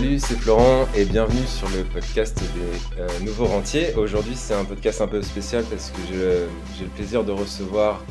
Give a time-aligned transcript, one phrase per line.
[0.00, 3.94] salut, c'est Florent et bienvenue sur le podcast des euh, Nouveaux Rentiers.
[3.96, 8.04] Aujourd'hui, c'est un podcast un peu spécial parce que j'ai le plaisir de recevoir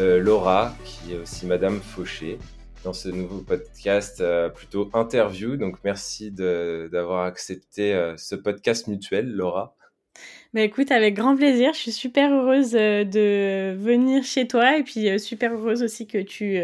[0.00, 2.38] euh, Laura, qui est aussi Madame Fauché,
[2.82, 5.58] dans ce nouveau podcast euh, plutôt interview.
[5.58, 9.76] Donc, merci d'avoir accepté ce podcast mutuel, Laura.
[10.54, 11.74] Bah écoute, avec grand plaisir.
[11.74, 16.62] Je suis super heureuse de venir chez toi et puis super heureuse aussi que tu,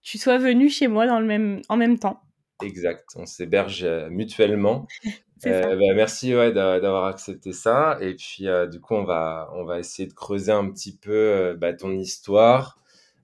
[0.00, 2.20] tu sois venu chez moi dans le même, en même temps.
[2.62, 4.86] Exact, on s'héberge euh, mutuellement.
[5.44, 7.98] Euh, bah, merci ouais, d'avoir accepté ça.
[8.00, 11.56] Et puis, euh, du coup, on va, on va essayer de creuser un petit peu
[11.58, 12.78] bah, ton histoire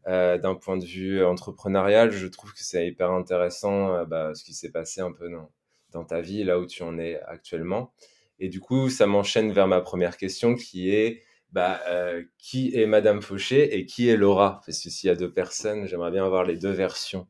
[0.05, 2.11] d'un point de vue entrepreneurial.
[2.11, 5.49] Je trouve que c'est hyper intéressant bah, ce qui s'est passé un peu dans,
[5.93, 7.93] dans, ta vie, là où tu en es actuellement.
[8.41, 11.23] Et du coup, ça m'enchaîne vers ma première question qui est
[12.39, 14.61] qui est Madame Fauché et qui est Laura?
[14.67, 17.27] Parce que s'il y a deux personnes, j'aimerais bien avoir les deux versions.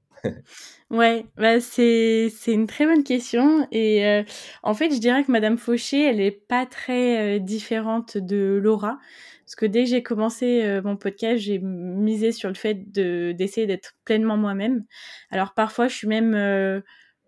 [0.90, 4.22] Ouais, bah c'est une très bonne question et euh,
[4.62, 8.98] en fait, je dirais que Madame Fauché, elle est pas très euh, différente de Laura
[9.44, 13.32] parce que dès que j'ai commencé euh, mon podcast, j'ai misé sur le fait de
[13.36, 14.84] d'essayer d'être pleinement moi-même.
[15.30, 16.32] Alors parfois, je suis même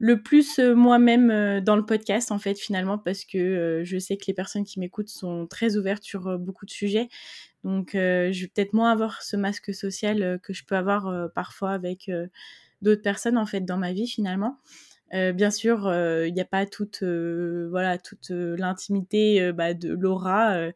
[0.03, 4.33] le plus moi-même dans le podcast en fait finalement parce que je sais que les
[4.35, 7.09] personnes qui m'écoutent sont très ouvertes sur beaucoup de sujets.
[7.65, 12.11] Donc je vais peut-être moins avoir ce masque social que je peux avoir parfois avec
[12.83, 14.59] d'autres personnes en fait dans ma vie finalement.
[15.13, 19.93] Euh, bien sûr, euh, il n'y a pas toute, euh, voilà, toute l'intimité bah, de
[19.93, 20.71] Laura,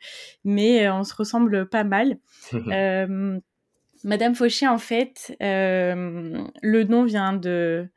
[0.44, 2.18] mais on se ressemble pas mal.
[4.04, 7.88] Madame Fauché, en fait, le nom vient de,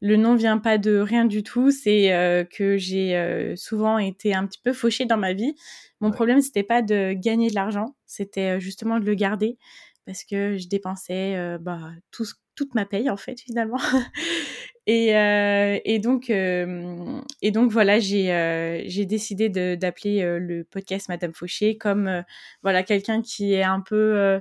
[0.00, 1.70] le nom vient pas de rien du tout.
[1.70, 5.54] C'est que j'ai souvent été un petit peu fauchée dans ma vie.
[6.00, 9.56] Mon problème, c'était pas de gagner de l'argent, c'était justement de le garder
[10.04, 13.78] parce que je dépensais bah, tout ce toute ma paye en fait finalement.
[14.86, 21.08] et, euh, et, donc euh, et donc voilà j'ai euh, j'ai décidé d'appeler le podcast
[21.08, 22.24] Madame Fauché comme
[22.62, 24.40] voilà quelqu'un qui est un peu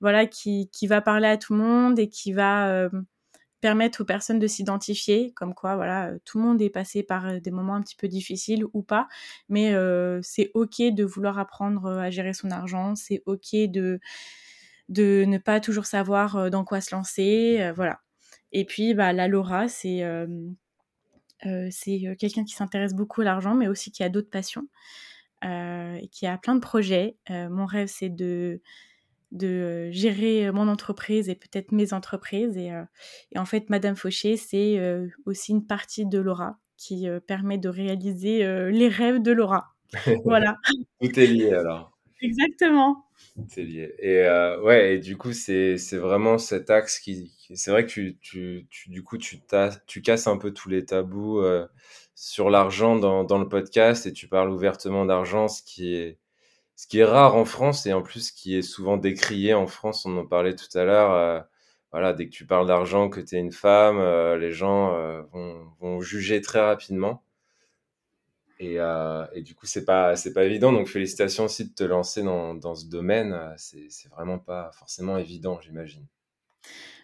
[0.00, 2.88] voilà qui qui va parler à tout le monde et qui va
[3.60, 7.50] permettre aux personnes de s'identifier, comme quoi, voilà, tout le monde est passé par des
[7.50, 9.08] moments un petit peu difficiles ou pas,
[9.48, 9.74] mais
[10.22, 13.98] c'est ok de vouloir apprendre à gérer son argent, c'est ok de
[14.88, 18.00] de ne pas toujours savoir euh, dans quoi se lancer, euh, voilà.
[18.52, 20.48] Et puis, bah, la Laura, c'est euh,
[21.70, 24.66] c'est quelqu'un qui s'intéresse beaucoup à l'argent, mais aussi qui a d'autres passions,
[25.44, 27.16] et qui a plein de projets.
[27.28, 28.60] mon rêve, c'est de
[29.30, 32.56] de gérer mon entreprise et peut-être mes entreprises.
[32.56, 32.72] Et,
[33.32, 34.80] et, en fait, Madame Fauché, c'est
[35.26, 38.38] aussi une partie de Laura qui permet de réaliser
[38.72, 39.76] les rêves de Laura.
[40.24, 40.56] voilà.
[41.00, 41.97] Tout est lié alors.
[42.20, 43.04] Exactement.
[43.48, 43.94] C'est lié.
[44.00, 47.32] Et euh, ouais, et du coup, c'est vraiment cet axe qui.
[47.54, 49.40] c'est vrai que tu, tu, du coup, tu,
[49.86, 51.66] tu casses un peu tous les tabous euh,
[52.14, 56.18] sur l'argent dans, dans le podcast et tu parles ouvertement d'argent, ce qui est
[56.76, 60.06] ce qui est rare en France et en plus qui est souvent décrié en France.
[60.06, 61.12] On en parlait tout à l'heure.
[61.12, 61.40] Euh,
[61.92, 63.98] voilà, dès que tu parles d'argent, que tu es une femme,
[64.38, 64.92] les gens
[65.32, 67.22] vont, vont juger très rapidement.
[68.60, 70.72] Et, euh, et, du coup, c'est pas c'est pas évident.
[70.72, 73.54] Donc, félicitations aussi de te lancer dans, dans ce domaine.
[73.56, 76.06] C'est vraiment pas forcément évident, j'imagine.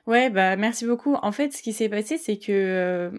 [0.06, 1.15] Ouais, bah merci beaucoup.
[1.15, 3.10] En fait, ce qui s'est passé, c'est que euh,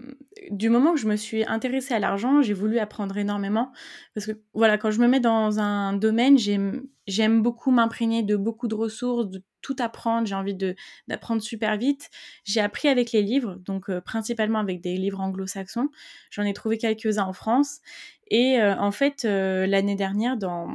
[0.51, 3.71] du moment que je me suis intéressée à l'argent, j'ai voulu apprendre énormément.
[4.13, 8.67] Parce que voilà, quand je me mets dans un domaine, j'aime beaucoup m'imprégner de beaucoup
[8.67, 10.27] de ressources, de tout apprendre.
[10.27, 10.75] J'ai envie de
[11.07, 12.11] d'apprendre super vite.
[12.43, 15.89] J'ai appris avec les livres, donc euh, principalement avec des livres anglo-saxons.
[16.29, 17.81] J'en ai trouvé quelques-uns en France.
[18.29, 20.69] Et euh, en fait, euh, l'année dernière, dans,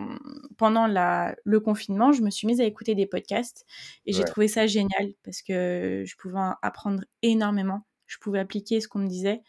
[0.57, 3.65] pendant la, le confinement, je me suis mise à écouter des podcasts
[4.07, 7.87] et j'ai trouvé ça génial parce que je pouvais apprendre énormément.
[8.07, 9.43] Je pouvais appliquer ce qu'on me disait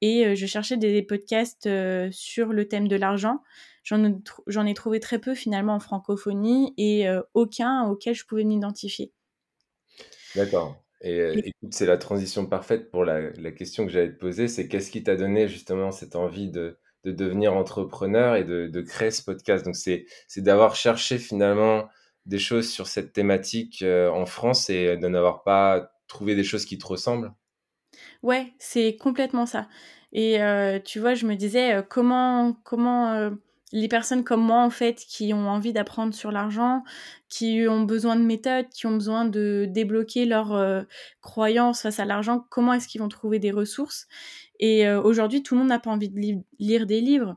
[0.00, 1.68] et je cherchais des, podcasts
[2.12, 3.40] sur le thème de l'argent.
[3.84, 9.12] J'en ai trouvé très peu finalement en francophonie et aucun auquel je pouvais m'identifier.
[10.34, 10.82] D'accord.
[11.02, 14.48] Et, écoute, c'est la transition parfaite pour la, la question que j'allais te poser.
[14.48, 19.10] C'est qu'est-ce qui t'a donné justement cette envie de, de devenir entrepreneur et de, créer
[19.10, 19.64] ce podcast?
[19.64, 20.06] Donc, c'est
[20.38, 21.88] d'avoir cherché finalement
[22.26, 26.64] des choses sur cette thématique euh, en France et de n'avoir pas trouvé des choses
[26.64, 27.32] qui te ressemblent?
[28.22, 29.68] Ouais, c'est complètement ça.
[30.12, 33.30] Et euh, tu vois, je me disais euh, comment, comment
[33.76, 36.84] les personnes comme moi, en fait, qui ont envie d'apprendre sur l'argent,
[37.28, 40.86] qui ont besoin de méthodes, qui ont besoin de débloquer leurs
[41.20, 44.06] croyances face à l'argent, comment est-ce qu'ils vont trouver des ressources?
[44.60, 47.36] Et euh, aujourd'hui, tout le monde n'a pas envie de lire des livres.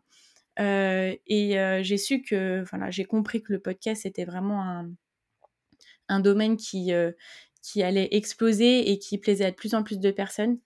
[0.60, 4.90] Euh, et euh, j'ai su que, j'ai compris que le podcast était vraiment un,
[6.10, 6.92] un domaine qui,
[7.62, 10.60] qui allait exploser et qui plaisait à de plus en plus de personnes.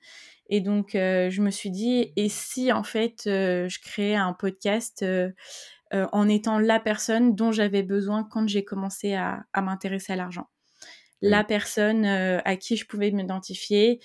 [0.52, 5.04] Et donc, je me suis dit, et si en fait, je créais un podcast
[5.92, 10.50] en étant la personne dont j'avais besoin quand j'ai commencé à, m'intéresser à l'argent
[11.22, 14.02] La personne à qui je pouvais m'identifier,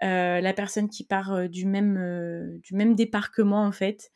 [0.00, 4.12] la personne qui part du même, du même débarquement en fait.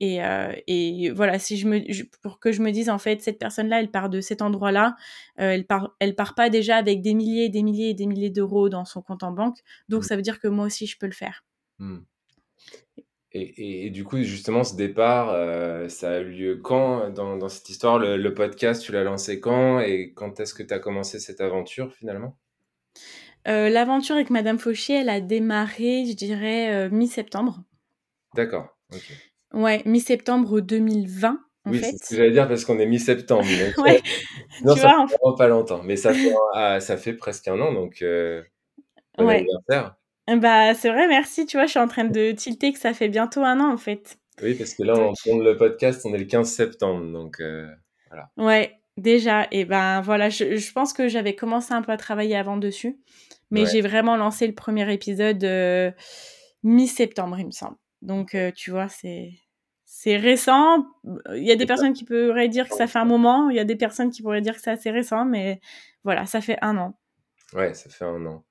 [0.00, 0.18] Et,
[0.66, 1.80] et, voilà, si je me,
[2.20, 4.94] pour que je me dise en fait, cette personne-là, elle part de cet endroit-là,
[5.36, 8.68] elle part, elle part pas déjà avec des milliers, des milliers et des milliers d'euros
[8.68, 9.58] dans son compte en banque,
[9.88, 10.06] donc mmh.
[10.06, 11.44] ça veut dire que moi aussi je peux le faire.
[11.78, 11.98] Mmh.
[13.32, 15.28] Et, et, du coup, justement, ce départ,
[15.90, 17.98] ça a eu lieu quand dans, dans cette histoire?
[17.98, 19.80] Le, podcast, tu l'as lancé quand?
[19.80, 22.38] Et quand est-ce que tu as commencé cette aventure finalement?
[23.44, 27.62] L'aventure avec Madame Fauchier, elle a démarré, je dirais, mi-septembre.
[28.34, 28.68] D'accord.
[28.94, 29.25] ok.
[29.52, 31.40] Ouais, mi-septembre 2020.
[31.64, 33.44] En oui, c'est ce que j'allais dire parce qu'on est mi-septembre.
[33.78, 34.00] ouais.
[34.64, 37.60] non, tu ça vois, fait pas longtemps, mais ça fait, ah, ça fait presque un
[37.60, 38.42] an, donc euh,
[39.18, 39.46] bon ouais.
[40.28, 41.46] Bah, c'est vrai, merci.
[41.46, 43.76] Tu vois, je suis en train de tilter que ça fait bientôt un an, en
[43.76, 44.18] fait.
[44.42, 47.66] Oui, parce que là, on tourne le podcast, on est le 15 septembre, donc euh,
[48.10, 48.28] voilà.
[48.36, 49.46] Ouais, déjà.
[49.50, 52.98] Et ben voilà, je, je pense que j'avais commencé un peu à travailler avant dessus,
[53.50, 55.90] mais j'ai vraiment lancé le premier épisode euh,
[56.62, 57.76] mi-septembre, il me semble.
[58.06, 59.32] Donc, euh, tu vois, c'est
[59.84, 60.86] c'est récent.
[61.34, 63.60] Il y a des personnes qui pourraient dire que ça fait un moment, il y
[63.60, 65.60] a des personnes qui pourraient dire que c'est assez récent, mais
[66.04, 66.98] voilà, ça fait un an.
[67.52, 68.44] Ouais, ça fait un an.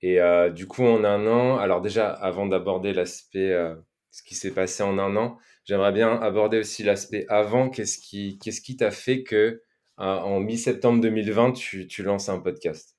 [0.00, 3.74] Et euh, du coup, en un an, alors déjà, avant d'aborder l'aspect, euh,
[4.10, 7.68] ce qui s'est passé en un an, j'aimerais bien aborder aussi l'aspect avant.
[7.68, 9.62] Qu'est-ce qui qu'est-ce qui t'a fait que
[9.98, 12.96] en mi-septembre 2020, tu, tu lances un podcast?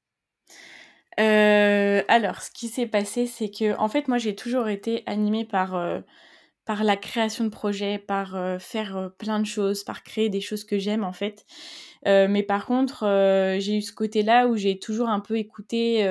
[1.20, 5.46] Euh, alors, ce qui s'est passé, c'est que, en fait, moi, j'ai toujours été animée
[5.46, 6.00] par, euh,
[6.66, 10.64] par la création de projets, par euh, faire plein de choses, par créer des choses
[10.66, 11.46] que j'aime, en fait.
[12.06, 13.06] mais par contre,
[13.60, 16.04] j'ai eu ce côté-là où j'ai toujours un peu écouté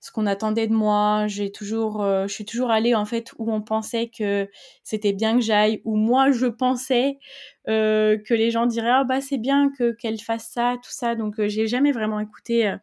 [0.00, 1.26] ce qu'on attendait de moi.
[1.28, 4.48] J'ai toujours, je suis toujours allée, en fait, où on pensait que
[4.84, 7.18] c'était bien que j'aille, où moi, je pensais
[7.66, 11.14] que les gens diraient, ah, bah, c'est bien que qu'elle fasse ça, tout ça.
[11.14, 12.74] Donc, j'ai jamais vraiment écouté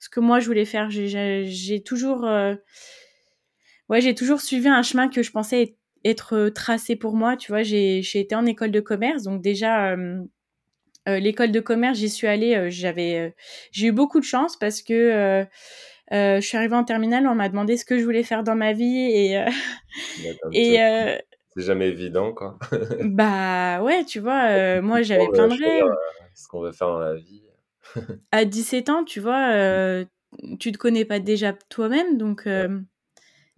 [0.00, 0.90] ce que moi je voulais faire.
[0.90, 2.54] J'ai toujours, euh,
[3.88, 7.36] ouais, j'ai toujours suivi un chemin que je pensais être tracé pour moi.
[7.36, 9.92] Tu vois, j'ai été en école de commerce, donc déjà.
[9.92, 10.20] Euh,
[11.08, 13.34] euh, l'école de commerce, j'y suis allée, j'avais,
[13.72, 15.46] j'ai eu beaucoup de chance parce que
[16.10, 18.74] je suis arrivée en terminale, on m'a demandé ce que je voulais faire dans ma
[18.74, 19.42] vie et
[20.52, 20.76] et
[21.56, 22.58] c'est jamais évident quoi.
[23.00, 25.90] bah ouais, tu vois, moi j'avais plein de rêves.
[26.34, 27.49] ce qu'on veut faire dans la vie
[28.32, 30.04] à 17 ans, tu vois, euh,
[30.58, 32.80] tu te connais pas déjà toi-même, donc euh,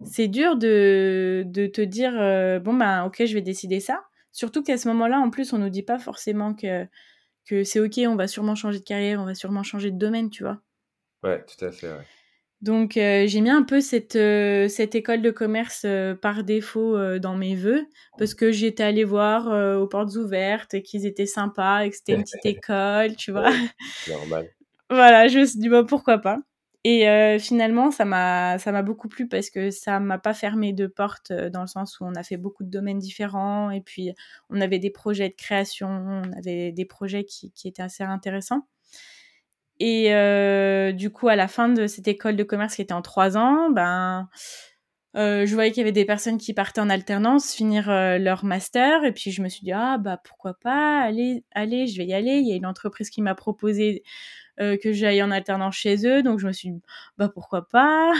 [0.03, 4.03] c'est dur de, de, te dire euh, bon ben ok, je vais décider ça.
[4.31, 6.85] Surtout qu'à ce moment-là, en plus, on nous dit pas forcément que
[7.45, 10.29] que c'est ok, on va sûrement changer de carrière, on va sûrement changer de domaine,
[10.29, 10.61] tu vois.
[11.23, 11.91] Ouais, tout à fait.
[11.91, 12.05] Ouais.
[12.63, 15.85] Donc j'ai mis un peu cette, cette école de commerce
[16.21, 17.85] par défaut dans mes vœux
[18.17, 19.47] parce que j'étais allée voir
[19.81, 23.51] aux portes ouvertes qu'ils étaient sympas et que c'était une petite école, tu vois.
[24.09, 24.47] normal.
[24.89, 26.39] voilà, je me suis dit bah, pourquoi pas.
[26.85, 30.87] Et finalement ça m'a ça m'a beaucoup plu parce que ça m'a pas fermé de
[30.87, 34.11] porte dans le sens où on a fait beaucoup de domaines différents et puis
[34.49, 38.65] on avait des projets de création, on avait des projets qui, qui étaient assez intéressants.
[39.79, 43.01] Et euh, du coup, à la fin de cette école de commerce qui était en
[43.01, 44.29] trois ans, ben,
[45.15, 48.45] euh, je voyais qu'il y avait des personnes qui partaient en alternance finir euh, leur
[48.45, 49.03] master.
[49.03, 52.13] Et puis, je me suis dit, ah, bah, pourquoi pas, allez, allez, je vais y
[52.13, 52.37] aller.
[52.37, 54.03] Il y a une entreprise qui m'a proposé
[54.59, 56.21] que j'aille en alternance chez eux.
[56.21, 56.81] Donc, je me suis dit,
[57.17, 58.13] bah, pourquoi pas,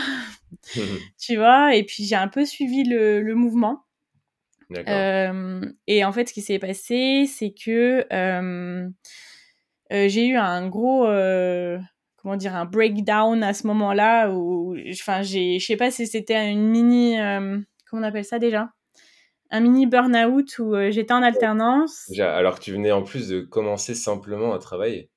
[1.18, 1.76] tu vois?
[1.76, 3.84] Et puis, j'ai un peu suivi le, le mouvement.
[5.86, 8.04] et en fait, ce qui s'est passé, c'est que
[9.90, 11.78] j'ai eu un gros euh,
[12.16, 16.50] comment dire un breakdown à ce moment-là où enfin j'ai je sais pas si c'était
[16.50, 18.70] une mini euh, comment on appelle ça déjà?
[19.50, 22.10] Un mini burn-out où j'étais en alternance.
[22.18, 25.10] Alors que tu venais en plus de commencer simplement à travailler.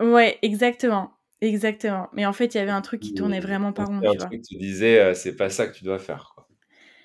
[0.00, 2.08] Ouais exactement exactement.
[2.12, 4.42] Mais en fait il y avait un truc qui tournait vraiment pas rond un truc
[4.42, 6.42] tu disais c'est pas ça que tu dois faire quoi.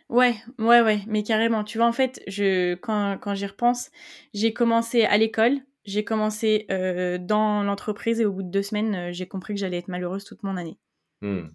[0.10, 1.64] Ouais, ouais, ouais, mais carrément.
[1.66, 3.92] Tu vois, en fait, je, quand, quand j'y repense,
[4.34, 8.94] j'ai commencé à l'école, j'ai commencé euh, dans l'entreprise et au bout de deux semaines,
[8.94, 10.78] euh, j'ai compris que j'allais être malheureuse toute mon année.
[11.22, 11.48] Hmm.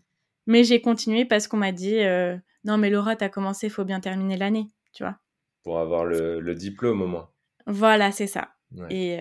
[0.47, 4.01] Mais j'ai continué parce qu'on m'a dit euh, non mais Laura, t'as commencé, faut bien
[4.01, 5.19] terminer l'année, tu vois.
[5.62, 7.31] Pour avoir le, le diplôme au moins.
[7.67, 8.49] Voilà, c'est ça.
[8.89, 9.19] Et,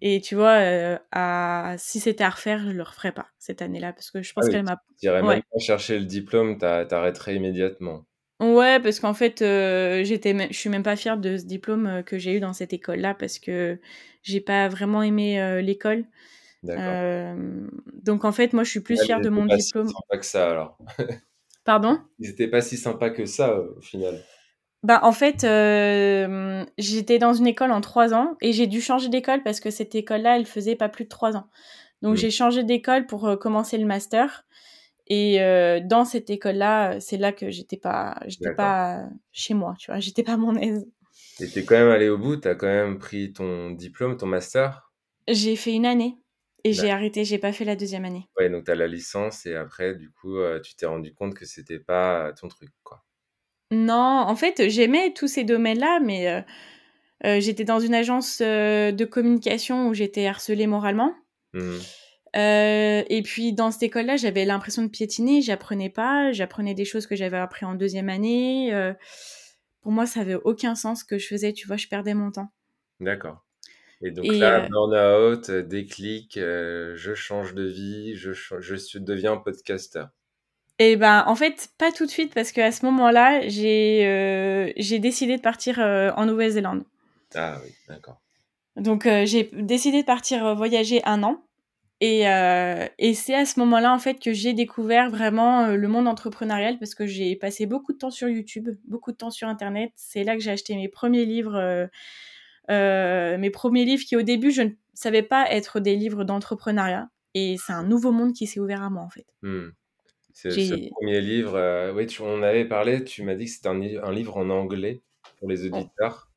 [0.00, 0.56] et tu vois,
[1.10, 4.46] à, si c'était à refaire, je le referais pas cette année-là parce que je pense
[4.46, 4.80] ah qu'elle m'a.
[4.98, 8.06] Tu irais même pas chercher le diplôme, t'arrêterais immédiatement.
[8.40, 12.02] Ouais, parce qu'en fait, euh, j'étais, je suis même pas fière de ce diplôme euh,
[12.02, 13.78] que j'ai eu dans cette école-là parce que
[14.22, 16.04] j'ai pas vraiment aimé euh, l'école.
[16.64, 19.92] donc en fait, moi, je suis plus fière de mon diplôme.
[20.08, 20.78] pas que ça alors.
[21.64, 22.00] Pardon?
[22.18, 24.18] Ils n'étaient pas si sympas que ça, au final.
[24.82, 29.10] Bah, en fait, euh, j'étais dans une école en trois ans et j'ai dû changer
[29.10, 31.48] d'école parce que cette école-là, elle faisait pas plus de trois ans.
[32.00, 34.46] Donc, j'ai changé d'école pour euh, commencer le master.
[35.10, 39.90] Et euh, dans cette école-là, c'est là que j'étais pas, j'étais pas chez moi, tu
[39.90, 40.88] vois, j'étais pas à mon aise.
[41.40, 44.92] Et t'es quand même allé au bout, t'as quand même pris ton diplôme, ton master?
[45.26, 46.16] J'ai fait une année
[46.62, 48.28] et j'ai arrêté, j'ai pas fait la deuxième année.
[48.38, 51.44] Ouais, donc t'as la licence et après, du coup, euh, tu t'es rendu compte que
[51.44, 53.02] c'était pas ton truc, quoi.
[53.72, 56.40] Non, en fait, j'aimais tous ces domaines-là, mais euh,
[57.24, 61.14] euh, j'étais dans une agence de communication où j'étais harcelée moralement.
[61.52, 61.80] Mhm.
[62.36, 67.06] Euh, et puis dans cette école-là, j'avais l'impression de piétiner, j'apprenais pas, j'apprenais des choses
[67.06, 68.72] que j'avais appris en deuxième année.
[68.72, 68.92] euh,
[69.82, 72.30] pour moi, ça avait aucun sens ce que je faisais, tu vois, je perdais mon
[72.30, 72.50] temps.
[73.00, 73.44] D'accord.
[74.02, 79.36] Et donc Et là, euh, burn-out, euh, déclic, je change de vie, je, je deviens
[79.36, 80.10] podcasteur.
[80.78, 85.42] et ben, en fait, pas tout de suite parce qu'à ce moment-là, j'ai décidé de
[85.42, 86.84] partir en Nouvelle-Zélande.
[87.34, 88.20] Ah oui, d'accord.
[88.76, 91.42] Donc j'ai décidé de partir voyager un an.
[92.00, 95.88] Et, euh, et c'est à ce moment-là, en fait, que j'ai découvert vraiment euh, le
[95.88, 99.48] monde entrepreneurial parce que j'ai passé beaucoup de temps sur YouTube, beaucoup de temps sur
[99.48, 99.92] Internet.
[99.96, 101.86] C'est là que j'ai acheté mes premiers livres, euh,
[102.70, 107.10] euh, mes premiers livres qui, au début, je ne savais pas être des livres d'entrepreneuriat.
[107.34, 109.26] Et c'est un nouveau monde qui s'est ouvert à moi, en fait.
[109.42, 109.68] Hmm.
[110.32, 113.68] Ce, ce premier livre, oui, tu, on en avait parlé, tu m'as dit que c'était
[113.68, 115.02] un, un livre en anglais
[115.38, 116.30] pour les auditeurs.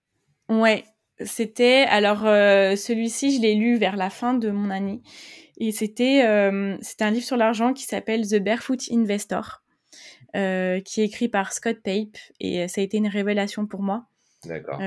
[0.50, 0.84] Ouais,
[1.26, 1.86] c'était...
[1.90, 5.02] Alors, euh, celui-ci, je l'ai lu vers la fin de mon année.
[5.58, 9.64] Et c'était, euh, un livre sur l'argent qui s'appelle The Barefoot Investor,
[10.36, 12.18] euh, qui est écrit par Scott Pape.
[12.40, 14.06] Et ça a été une révélation pour moi.
[14.46, 14.80] D'accord.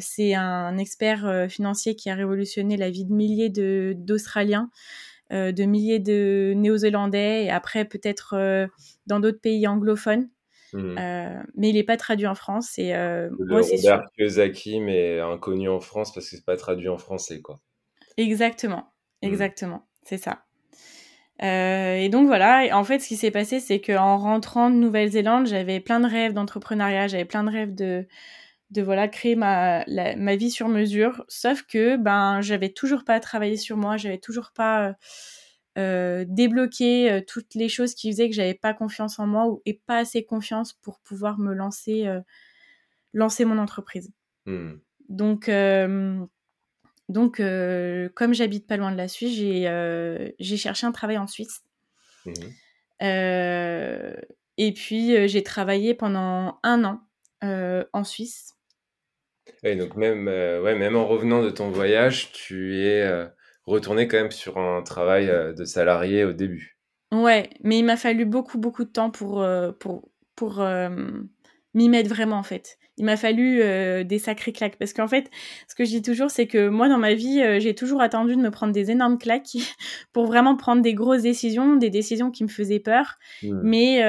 [0.00, 4.70] C'est un expert financier qui a révolutionné la vie de milliers de, d'Australiens,
[5.32, 8.68] euh, de milliers de Néo-Zélandais et après peut-être
[9.06, 10.28] dans d'autres pays anglophones.
[10.72, 10.98] Hmm.
[10.98, 12.78] Euh, mais il n'est pas traduit en France.
[12.78, 13.98] Et euh, Le moi, c'est sûr.
[13.98, 17.60] Robert Kiyosaki, mais inconnu en France parce que c'est pas traduit en français, quoi.
[18.16, 19.28] Exactement, Hmm.
[19.28, 20.44] exactement, c'est ça.
[21.42, 24.76] Euh, et donc voilà, Et en fait, ce qui s'est passé, c'est qu'en rentrant de
[24.76, 28.06] Nouvelle-Zélande, j'avais plein de rêves d'entrepreneuriat, j'avais plein de rêves de,
[28.70, 31.24] de voilà, créer ma, la- ma vie sur mesure.
[31.28, 34.94] Sauf que ben, j'avais toujours pas travaillé sur moi, j'avais toujours pas
[35.78, 39.62] euh, débloqué euh, toutes les choses qui faisaient que j'avais pas confiance en moi ou,
[39.64, 42.20] et pas assez confiance pour pouvoir me lancer, euh,
[43.14, 44.12] lancer mon entreprise.
[44.44, 44.74] Hmm.
[45.08, 45.50] Donc,
[47.08, 51.62] donc comme j'habite pas loin de la Suisse, j'ai j'ai cherché un travail en Suisse.
[53.02, 54.14] Euh,
[54.56, 57.00] et puis, j'ai travaillé pendant un an
[57.92, 58.54] en Suisse.
[59.62, 63.28] Ouais, donc même, ouais, même en revenant de ton voyage, tu es
[63.66, 66.78] retourné quand même sur un travail euh, de salarié au début.
[67.12, 70.88] Ouais, mais il m'a fallu beaucoup, beaucoup de temps pour, euh, pour, pour euh,
[71.74, 72.78] m'y mettre vraiment, en fait.
[72.96, 74.76] Il m'a fallu euh, des sacrées claques.
[74.78, 75.30] Parce qu'en fait,
[75.68, 78.34] ce que je dis toujours, c'est que moi, dans ma vie, euh, j'ai toujours attendu
[78.36, 79.54] de me prendre des énormes claques
[80.12, 83.60] pour vraiment prendre des grosses décisions, des décisions qui me faisaient peur, Hmm.
[83.62, 84.02] mais,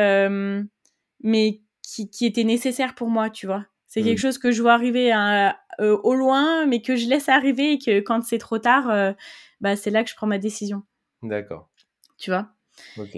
[1.22, 3.66] mais qui, qui étaient nécessaires pour moi, tu vois.
[3.88, 4.06] C'est Mm.
[4.06, 7.74] quelque chose que je vois arriver à- euh, au loin, mais que je laisse arriver
[7.74, 9.14] et que quand c'est trop tard, euh,
[9.62, 10.84] bah, c'est là que je prends ma décision,
[11.22, 11.70] D'accord.
[12.18, 12.50] tu vois?
[12.98, 13.18] Ok.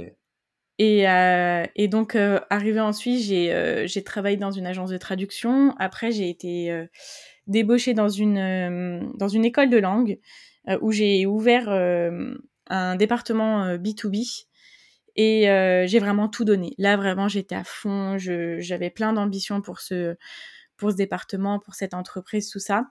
[0.77, 2.17] Et, euh, et donc,
[2.49, 5.73] arrivé en Suisse, j'ai travaillé dans une agence de traduction.
[5.79, 6.87] Après, j'ai été
[7.47, 10.19] débauchée dans une, dans une école de langue
[10.81, 11.69] où j'ai ouvert
[12.67, 14.45] un département euh, B2B.
[15.17, 16.75] Et euh, j'ai vraiment tout donné.
[16.77, 18.17] Là, vraiment, j'étais à fond.
[18.17, 20.15] J'avais plein d'ambitions pour ce,
[20.77, 22.87] pour ce département, pour cette entreprise, tout ça.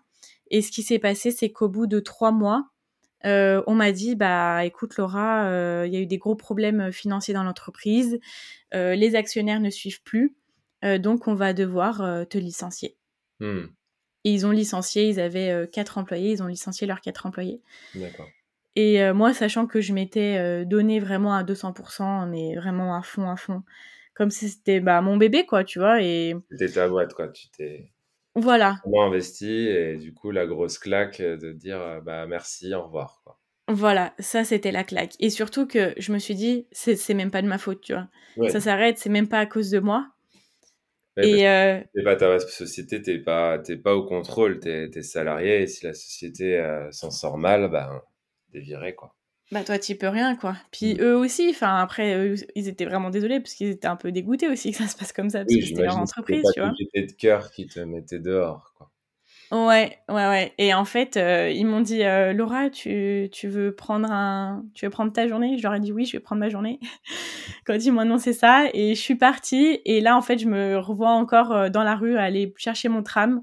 [0.51, 2.71] Et ce qui s'est passé, c'est qu'au bout de trois mois,
[3.25, 6.93] euh, on m'a dit bah écoute Laura, euh, il y a eu des gros problèmes
[6.93, 8.19] financiers dans l'entreprise,
[8.75, 10.35] euh, les actionnaires ne suivent plus,
[10.85, 12.97] euh, donc on va devoir euh, te licencier.
[13.41, 13.67] Hmm.
[14.25, 17.61] Et ils ont licencié, ils avaient euh, quatre employés, ils ont licencié leurs quatre employés.
[17.95, 18.29] D'accord.
[18.77, 23.03] Et euh, moi, sachant que je m'étais euh, donné vraiment à 200%, mais vraiment à
[23.03, 23.63] fond, à fond,
[24.15, 26.03] comme si c'était bah, mon bébé, quoi, tu vois.
[26.03, 27.29] Et C'était ta boîte, quoi.
[27.29, 27.93] Tu t'es
[28.37, 32.83] voilà, vraiment investi et du coup, la grosse claque de dire euh, bah merci, au
[32.85, 33.39] revoir, quoi.
[33.69, 35.15] voilà, ça c'était la claque.
[35.21, 38.09] Et surtout que je me suis dit, c'est même pas de ma faute, tu vois.
[38.37, 38.51] Ouais.
[38.51, 40.09] Ça s'arrête, c'est même pas à cause de moi.
[41.17, 45.67] Et euh, t'es pas ta société, t'es pas, pas au contrôle, t'es, t'es salarié et
[45.69, 48.03] si la société euh, s'en sort mal, ben
[48.53, 49.15] t'es viré, quoi.
[49.51, 50.57] Bah toi, t'y peux rien, quoi.
[50.73, 51.01] Puis Mm.
[51.01, 54.49] eux aussi, enfin après, eux, ils étaient vraiment désolés parce qu'ils étaient un peu dégoûtés
[54.49, 56.53] aussi que ça se passe comme ça, parce Oui, que c'était leur c'était entreprise, pas
[56.53, 56.75] tu vois.
[56.79, 58.91] gaieté de cœur qui te mettait dehors, quoi.
[59.53, 60.53] Ouais, ouais, ouais.
[60.59, 64.85] Et en fait, euh, ils m'ont dit euh, Laura, tu, tu veux prendre un, tu
[64.85, 65.59] veux prendre ta journée?
[65.59, 66.81] Je leur ai dit oui, je vais prendre ma journée.
[67.67, 69.81] Quand ils m'ont annoncé ça, et je suis partie.
[69.85, 73.03] Et là, en fait, je me revois encore euh, dans la rue, aller chercher mon
[73.05, 73.43] tram.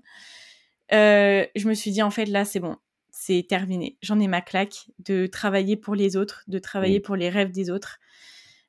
[0.93, 2.77] Euh, je me suis dit en fait là, c'est bon,
[3.23, 3.99] c'est terminé.
[4.01, 7.69] J'en ai ma claque de travailler pour les autres, de travailler pour les rêves des
[7.69, 7.99] autres.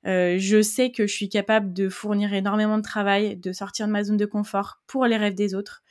[0.07, 3.93] Euh, je sais que je suis capable de fournir énormément de travail, de sortir de
[3.93, 5.83] ma zone de confort pour les rêves des autres.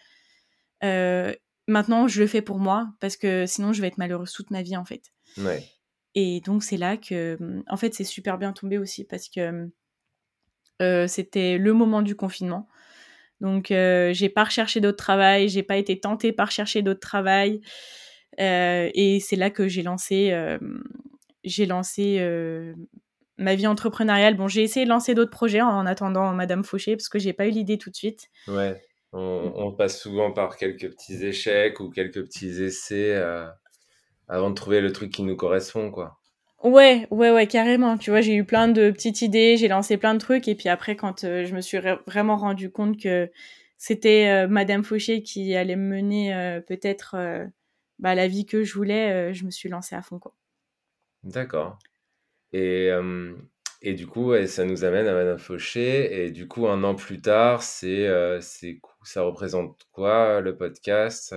[0.83, 1.33] Euh,
[1.67, 4.61] maintenant, je le fais pour moi parce que sinon, je vais être malheureuse toute ma
[4.61, 5.11] vie en fait.
[5.39, 5.65] Ouais.
[6.13, 9.71] Et donc, c'est là que, en fait, c'est super bien tombé aussi parce que
[10.83, 12.67] euh, c'était le moment du confinement.
[13.39, 17.61] Donc, j'ai pas recherché d'autre travail, j'ai pas été tentée par chercher d'autre travail.
[18.39, 20.57] Euh, et c'est là que j'ai lancé, euh,
[21.43, 22.73] j'ai lancé euh,
[23.37, 24.35] ma vie entrepreneuriale.
[24.35, 27.47] Bon, j'ai essayé de lancer d'autres projets en attendant Madame Fauché parce que j'ai pas
[27.47, 28.29] eu l'idée tout de suite.
[28.47, 28.81] Ouais.
[29.13, 33.45] On, on, passe souvent par quelques petits échecs ou quelques petits essais euh,
[34.29, 36.17] avant de trouver le truc qui nous correspond, quoi.
[36.63, 37.97] Ouais, ouais, ouais, carrément.
[37.97, 40.69] Tu vois, j'ai eu plein de petites idées, j'ai lancé plein de trucs, et puis
[40.69, 43.29] après, quand euh, je me suis vraiment rendu compte que
[43.77, 47.15] c'était euh, Madame Fauché qui allait me mener peut-être
[48.01, 50.35] bah, la vie que je voulais, je me suis lancée à fond, quoi.
[51.23, 51.79] D'accord.
[52.51, 53.33] Et, euh,
[53.81, 56.25] et du coup, ça nous amène à Madame Fauché.
[56.25, 61.33] Et du coup, un an plus tard, c'est, euh, c'est, ça représente quoi le podcast?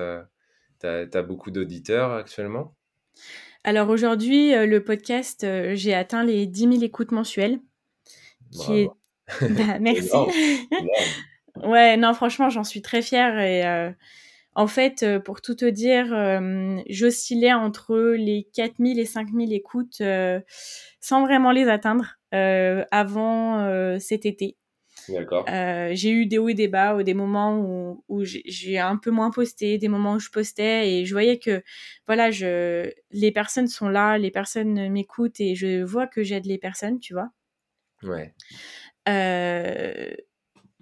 [0.80, 2.74] T'as as beaucoup d'auditeurs actuellement?
[3.66, 7.60] Alors aujourd'hui, euh, le podcast, euh, j'ai atteint les 10 000 écoutes mensuelles.
[8.52, 8.90] Qui est...
[9.40, 10.10] bah, merci.
[11.62, 13.38] ouais, non, franchement, j'en suis très fière.
[13.38, 13.90] Et euh,
[14.54, 19.28] en fait, euh, pour tout te dire, euh, j'oscillais entre les 4 000 et 5
[19.32, 20.40] 000 écoutes euh,
[21.00, 24.56] sans vraiment les atteindre euh, avant cet été.
[25.08, 25.44] D'accord.
[25.46, 29.30] J'ai eu des hauts et des bas, des moments où, où j'ai un peu moins
[29.30, 31.62] posté, des moments où je postais et je voyais que
[32.06, 36.58] voilà, je, les personnes sont là, les personnes m'écoutent et je vois que j'aide les
[36.58, 37.30] personnes, tu vois.
[38.02, 38.34] Ouais.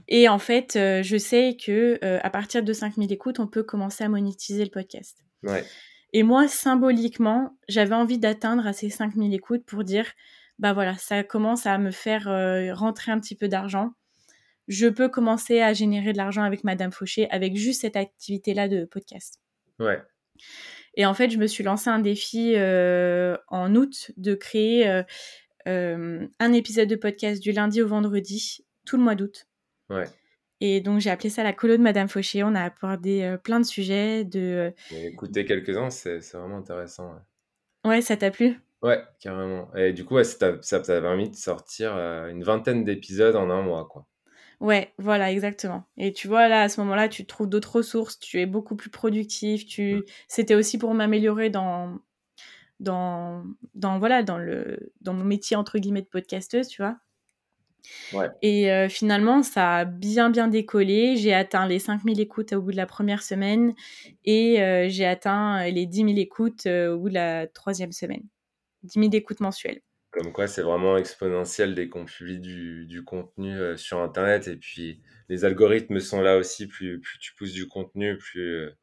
[0.09, 3.63] Et en fait, euh, je sais que euh, à partir de 5000 écoutes, on peut
[3.63, 5.25] commencer à monétiser le podcast.
[5.43, 5.65] Ouais.
[6.13, 10.07] Et moi, symboliquement, j'avais envie d'atteindre à ces 5000 écoutes pour dire,
[10.59, 13.93] bah voilà, ça commence à me faire euh, rentrer un petit peu d'argent
[14.69, 18.85] je peux commencer à générer de l'argent avec Madame Fauché avec juste cette activité-là de
[18.85, 19.41] podcast.
[19.81, 20.01] Ouais.
[20.95, 25.03] Et en fait, je me suis lancé un défi en août de créer
[25.67, 29.49] un épisode de podcast du lundi au vendredi, tout le mois d'août.
[29.93, 30.07] Ouais.
[30.61, 32.45] Et donc, j'ai appelé ça la colo de Madame Fauché.
[32.45, 34.25] On a abordé euh, plein de sujets.
[34.25, 34.73] De...
[34.93, 37.13] Écouter quelques-uns, c'est vraiment intéressant.
[37.85, 38.61] Ouais, ouais ça t'a plu?
[38.81, 39.75] Ouais, carrément.
[39.75, 43.63] Et du coup, ouais, ça t'a permis de sortir euh, une vingtaine d'épisodes en un
[43.63, 44.07] mois, quoi.
[44.61, 45.85] Ouais, voilà, exactement.
[45.97, 48.91] Et tu vois, là, à ce moment-là, tu trouves d'autres ressources, tu es beaucoup plus
[48.91, 49.67] productif.
[49.67, 49.97] Tu...
[49.97, 50.03] Mmh.
[50.29, 51.99] C'était aussi pour m'améliorer dans,
[52.79, 56.99] dans, dans, voilà, dans, le, dans mon métier, entre guillemets, de podcasteuse, tu vois.
[58.13, 58.29] Ouais.
[58.43, 61.17] Et euh, finalement, ça a bien, bien décollé.
[61.17, 63.75] J'ai atteint les 5000 écoutes au bout de la première semaine
[64.25, 68.23] et euh, j'ai atteint les 10 000 écoutes euh, au bout de la troisième semaine.
[68.85, 69.81] 10 000 écoutes mensuelles.
[70.11, 74.47] Comme quoi, c'est vraiment exponentiel dès qu'on publie du, du contenu euh, sur Internet.
[74.47, 76.67] Et puis, les algorithmes sont là aussi.
[76.67, 78.77] Plus, plus tu pousses du contenu, plus, euh,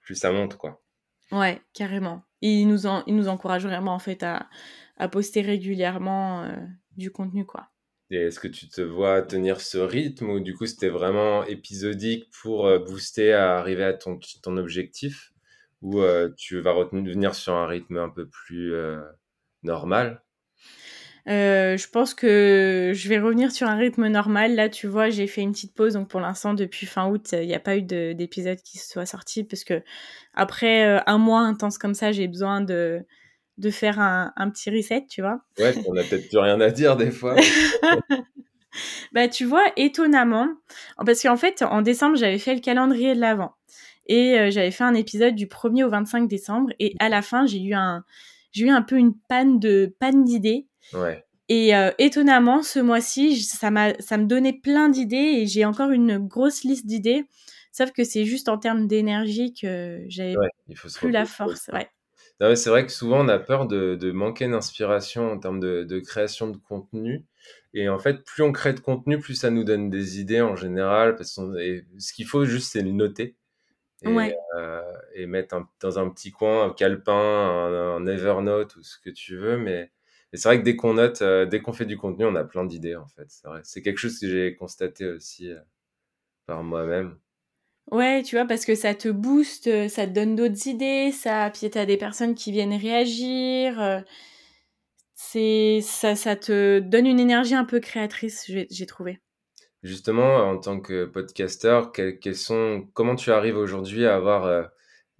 [0.00, 0.84] plus ça monte, quoi.
[1.32, 2.22] Ouais, carrément.
[2.40, 4.48] Ils nous, en, ils nous encouragent vraiment, en fait, à,
[4.96, 6.54] à poster régulièrement euh,
[6.96, 7.68] du contenu, quoi.
[8.10, 12.66] Est-ce que tu te vois tenir ce rythme ou du coup, c'était vraiment épisodique pour
[12.66, 14.18] euh, booster à arriver à ton,
[14.56, 15.32] objectif?
[15.82, 19.00] Ou euh, tu vas revenir sur un rythme un peu plus euh,
[19.64, 20.22] normal?
[21.26, 24.54] Je pense que je vais revenir sur un rythme normal.
[24.54, 25.94] Là, tu vois, j'ai fait une petite pause.
[25.94, 29.42] Donc, pour l'instant, depuis fin août, il n'y a pas eu d'épisode qui soit sorti
[29.42, 29.82] parce que
[30.34, 33.04] après un mois intense comme ça, j'ai besoin de,
[33.58, 35.40] de faire un, un, petit reset, tu vois.
[35.58, 37.36] Ouais, on a peut-être plus rien à dire des fois.
[39.12, 40.48] bah, tu vois, étonnamment,
[41.04, 43.54] parce qu'en fait, en décembre, j'avais fait le calendrier de l'Avent.
[44.08, 46.70] Et euh, j'avais fait un épisode du 1er au 25 décembre.
[46.78, 48.04] Et à la fin, j'ai eu un,
[48.52, 50.66] j'ai eu un peu une panne de panne d'idées.
[50.92, 51.24] Ouais.
[51.48, 55.90] Et euh, étonnamment, ce mois-ci, ça m'a, ça me donnait plein d'idées et j'ai encore
[55.90, 57.24] une grosse liste d'idées.
[57.72, 60.48] Sauf que c'est juste en termes d'énergie que j'avais ouais,
[60.94, 61.68] plus la force.
[61.72, 61.88] Ouais.
[62.40, 65.84] Non, c'est vrai que souvent on a peur de, de manquer d'inspiration en termes de,
[65.84, 67.24] de, création de contenu.
[67.72, 70.56] Et en fait, plus on crée de contenu, plus ça nous donne des idées en
[70.56, 71.16] général.
[71.16, 73.36] Parce que ce qu'il faut juste, c'est le noter.
[74.02, 74.36] Et, ouais.
[74.58, 74.82] euh,
[75.14, 79.10] et mettre un, dans un petit coin un calepin, un, un, Evernote ou ce que
[79.10, 79.56] tu veux.
[79.56, 79.90] Mais
[80.34, 82.64] c'est vrai que dès qu'on note, euh, dès qu'on fait du contenu, on a plein
[82.64, 83.26] d'idées en fait.
[83.28, 83.60] C'est vrai.
[83.64, 85.60] C'est quelque chose que j'ai constaté aussi euh,
[86.46, 87.18] par moi-même.
[87.92, 91.70] Ouais, tu vois, parce que ça te booste, ça te donne d'autres idées, ça puis
[91.70, 94.04] tu as des personnes qui viennent réagir,
[95.14, 99.20] c'est ça ça te donne une énergie un peu créatrice, j'ai trouvé.
[99.82, 104.66] Justement, en tant que podcasteur, quels quels sont comment tu arrives aujourd'hui à avoir, heu,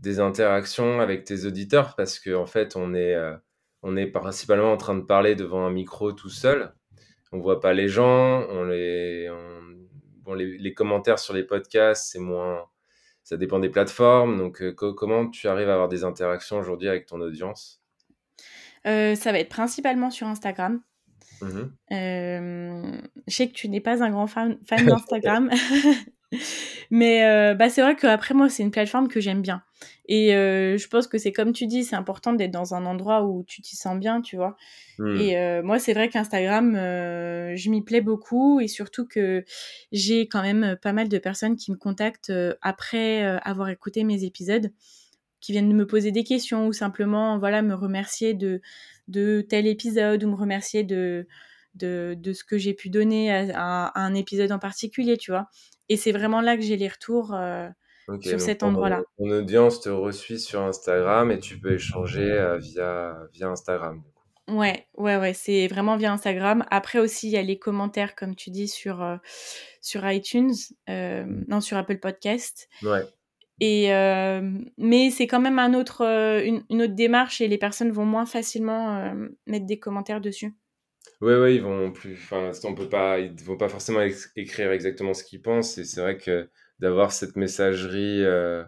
[0.01, 1.95] des interactions avec tes auditeurs?
[1.97, 3.17] Parce qu'en fait, on est,
[3.83, 6.75] on est principalement en train de parler devant un micro tout seul.
[7.33, 9.29] On voit pas les gens, on les
[10.27, 12.67] bon les les commentaires sur les podcasts, c'est moins
[13.23, 17.07] ça dépend des plateformes donc co comment tu arrives à avoir des interactions aujourd'hui avec
[17.07, 17.83] ton audience?
[18.87, 20.81] Heu, ça va être principalement sur Instagram.
[21.43, 21.73] Mmh mh.
[21.91, 25.51] Hem, je sais que tu n'es pas un grand fan fan d'Instagram.
[26.90, 29.62] Mais heu, bah, c'est vrai qu'après moi, c'est une plateforme que j'aime bien
[30.09, 33.25] et heu, je pense que c'est comme tu dis, c'est important d'être dans un endroit
[33.25, 34.57] où tu t'y sens bien, tu vois?
[34.99, 35.20] Mmh.
[35.20, 39.44] Et heu, moi, c'est vrai qu'Instagram, je m'y plais beaucoup et surtout que
[39.92, 44.72] j'ai quand même, pas mal de personnes qui me contactent, après, avoir écouté mes épisodes,
[45.40, 48.61] qui viennent me poser des questions ou simplement, voilà, me remercier de
[49.09, 51.27] de tel épisode ou me remercier de
[51.75, 55.49] de de ce que j'ai pu donner à à un épisode en particulier, tu vois?
[55.88, 57.35] Et c'est vraiment là que j'ai les retours,
[58.09, 59.03] OK, sur cet endroit-là.
[59.18, 64.03] ton audience te reçoit sur Instagram et tu peux échanger, heu, via via Instagram?
[64.49, 66.64] Ouais, ouais, ouais, c'est vraiment via Instagram.
[66.70, 69.18] Après aussi, il y a les commentaires, comme tu dis, sur, heu,
[69.81, 70.55] sur iTunes,
[70.88, 71.44] Mmh.
[71.49, 73.03] non, sur Apple Podcast Ouais.
[73.61, 73.88] et
[74.79, 76.03] mais c'est quand même un autre,
[76.44, 79.14] une une autre démarche et les personnes vont moins facilement,
[79.46, 80.55] mettre des commentaires dessus.
[81.23, 84.71] Ouais, ouais, ils vont plus enfin, on peut pas ils vont pas forcément ex écrire
[84.71, 88.67] exactement ce qu'ils pensent et c'est vrai que d'avoir cette messagerie, heu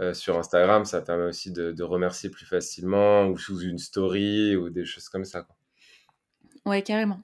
[0.00, 4.56] heu, sur Instagram, ça permet aussi de de remercier plus facilement ou sous une story
[4.56, 5.56] ou des choses comme ça, quoi.
[6.66, 7.22] Ouais, carrément.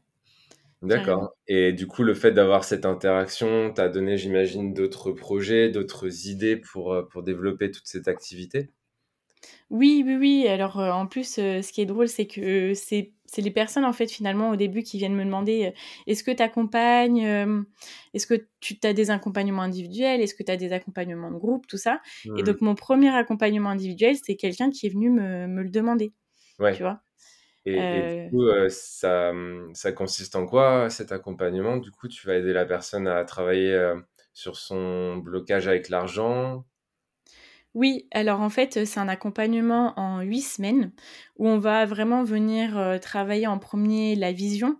[0.82, 6.26] D'accord et du coup, le fait d'avoir cette interaction t'a donné, j'imagine, d'autres projets, d'autres
[6.28, 8.70] idées pour, heu, pour développer toute cette activité?
[9.70, 13.50] Oui, oui, oui, alors, en plus, ce qui est drôle, c'est que c'est c'est les
[13.50, 15.72] personnes, en fait, finalement, au début, qui viennent me demander, heu:
[16.06, 17.26] «Est-ce que tu accompagnes?
[18.14, 20.20] Est-ce que tu as des accompagnements individuels?
[20.20, 22.00] Est-ce que tu as des accompagnements de groupe?» tout ça
[22.36, 26.14] et donc mon 1er accompagnement individuel, c'est quelqu'un qui est venu me me le demander,
[26.72, 27.02] tu vois?
[27.66, 31.76] et et du Heu coup, ça, mmh, ça consiste en quoi cet accompagnement?
[31.76, 33.94] Du coup, tu vas aider la personne à travailler,
[34.34, 36.66] sur son blocage avec l'argent?
[37.74, 40.92] Oui, alors en fait, c'est un accompagnement en 8 semaines
[41.38, 44.76] où on va vraiment venir, heu, travailler en 1er la vision,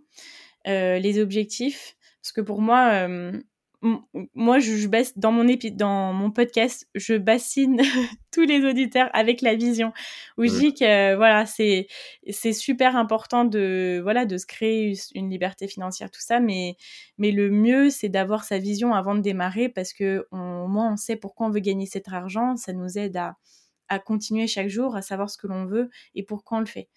[0.68, 1.96] heu, les objectifs.
[2.22, 3.42] Parce que pour moi, m
[4.34, 7.80] moi je je baisse dans mon épi dans mon podcast, je bassine
[8.32, 9.92] tous les auditeurs avec la vision.
[10.38, 11.88] Où je dis que voilà, c'est
[12.30, 16.76] c'est super important de voilà, de se créer une liberté financière, tout ça, mais
[17.18, 20.96] mais le mieux, c'est d'avoir sa vision avant de démarrer parce qu'on au moins on
[20.96, 22.56] sait pourquoi on veut gagner cet argent.
[22.56, 23.36] Ça nous aide à
[23.92, 26.88] à continuer chaque jour, à savoir ce que l'on veut et pourquoi on le fait.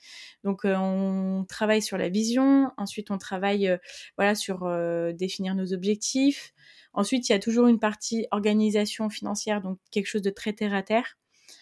[0.43, 3.79] Donc heu, on travaille sur la vision, ensuite on travaille, heu,
[4.17, 6.53] voilà, sur, heu, définir nos objectifs.
[6.93, 10.73] Ensuite, il y a toujours une partie organisation financière, donc quelque chose de très terre
[10.73, 11.17] à terre.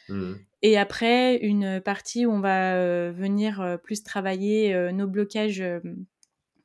[0.07, 0.45] Mmh mh.
[0.61, 5.63] Et après, une partie où on va, venir, plus travailler, nos blocages,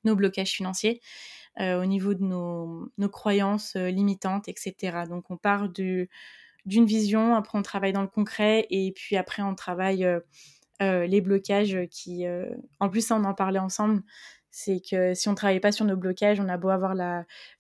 [0.04, 1.00] nos blocages financiers,
[1.60, 5.06] au niveau de nos nos croyances, limitantes et cetera.
[5.06, 6.08] Donc on part du
[6.68, 10.24] d'une vision, après on travaille dans le concret et puis après on travaille, heu
[10.82, 12.48] heu, les blocages, qui, heu
[12.80, 14.02] en plus ça on en parlait ensemble,
[14.50, 16.94] c'est que si on travaille pas sur nos blocages, on a beau avoir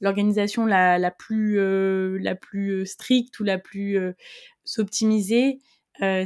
[0.00, 1.58] l'organisation la la plus,
[2.20, 4.14] la plus, stricte ou la plus, heu,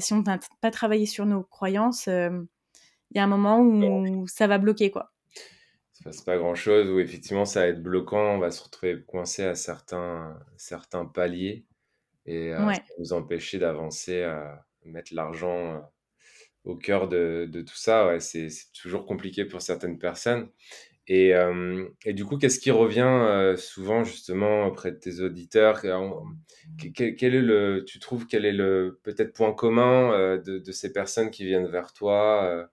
[0.01, 4.47] si on n'a pas travaillé sur nos croyances, il y a un moment où ça
[4.47, 5.13] va bloquer, quoi.
[5.95, 9.03] Se passe pas grand chose ou effectivement ça va être bloquant, on va se retrouver
[9.05, 11.67] coincé à certains certains paliers
[12.27, 12.83] et ça Ouais.
[12.99, 15.83] nous empêcher d'avancer, à mettre l'argent,
[16.65, 18.07] au cœur de de tout ça.
[18.09, 18.49] Ouais, c'est
[18.81, 20.51] toujours compliqué pour certaines personnes
[21.09, 21.33] et
[22.07, 25.83] et du coup, qu'est-ce qui revient, souvent justement auprès de tes auditeurs?
[25.83, 30.73] Que quel quel est le tu trouves quel est le peut-être point commun, de de
[30.73, 32.71] ces personnes qui viennent vers toi,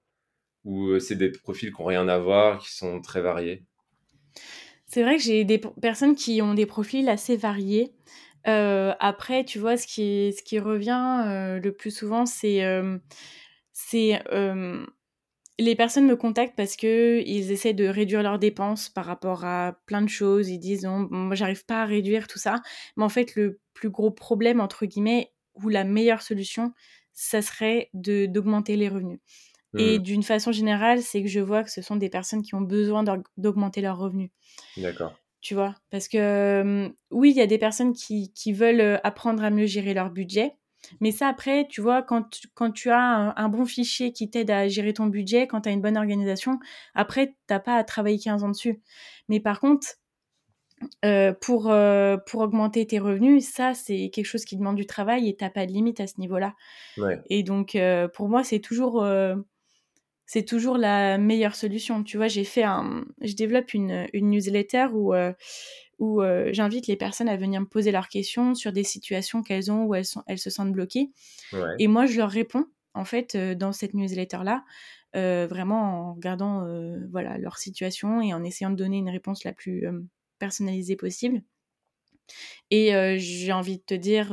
[0.66, 3.66] ou c'est des profils qui ont rien à voir, qui sont très variés?
[4.86, 7.94] C'est vrai que j'ai des personnes qui ont des profils assez variés.
[8.48, 13.02] Heu, après, tu vois, ce qui ce qui revient, heu, le plus souvent, c'est, hem,
[15.60, 20.02] les personnes me contactent parce qu'ils essaient de réduire leurs dépenses par rapport à plein
[20.02, 20.50] de choses.
[20.50, 22.62] Ils disent: «On moi, j'arrive pas à réduire tout ça».
[22.98, 26.74] Mais en fait, le plus gros problème, entre guillemets, ou la meilleure solution,
[27.14, 29.20] ça serait de d'augmenter les revenus
[29.78, 30.02] et Mmh.
[30.02, 33.04] d'une façon générale, c'est que je vois que ce sont des personnes qui ont besoin
[33.04, 34.32] d'aug d'augmenter leurs revenus.
[34.78, 35.20] D'accord.
[35.42, 35.76] Tu vois.
[35.90, 39.94] Parce que oui, il y a des personnes qui, qui, veulent apprendre à mieux gérer
[39.94, 40.56] leur budget.
[41.02, 44.68] Mais ça, après, tu vois, quand, quand tu as un, bon fichier qui t'aide à
[44.68, 46.60] gérer ton budget, quand tu as une bonne organisation,
[46.96, 48.82] après, t'as pas à travailler 15 ans dessus.
[49.28, 49.88] Mais par contre,
[51.04, 55.28] euh, pour, euh, pour augmenter tes revenus, ça, c'est quelque chose qui demande du travail
[55.28, 56.56] et t'as pas de limite à ce niveau-là.
[56.98, 57.20] Ouais.
[57.30, 59.06] Et donc, euh, pour moi, c'est toujours,
[60.32, 62.04] c'est toujours la meilleure solution.
[62.04, 65.16] Tu vois, j'ai fait un, je développe une, une newsletter où,
[65.98, 69.86] où j'invite les personnes à venir me poser leurs questions sur des situations qu'elles ont
[69.86, 71.10] où elles, sont, elles se sentent bloquées.
[71.52, 71.74] Ouais.
[71.80, 74.66] Et moi, je leur réponds, en fait, dans cette newsletter-là.
[75.16, 76.64] vraiment en regardant
[77.10, 79.88] voilà leur situation et en essayant de donner une réponse la plus
[80.38, 81.42] personnalisé possible.
[82.70, 84.28] Et j'ai envie de te dire,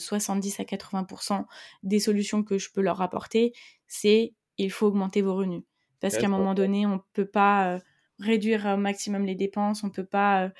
[0.00, 1.44] 70 à 80%
[1.84, 3.52] des solutions que je peux leur apporter,
[3.86, 5.62] c'est il faut augmenter vos revenus.
[6.00, 7.80] Parce qu'à un moment donné, on ne peut pas
[8.18, 10.50] réduire au maximum les dépenses, on ne peut pas...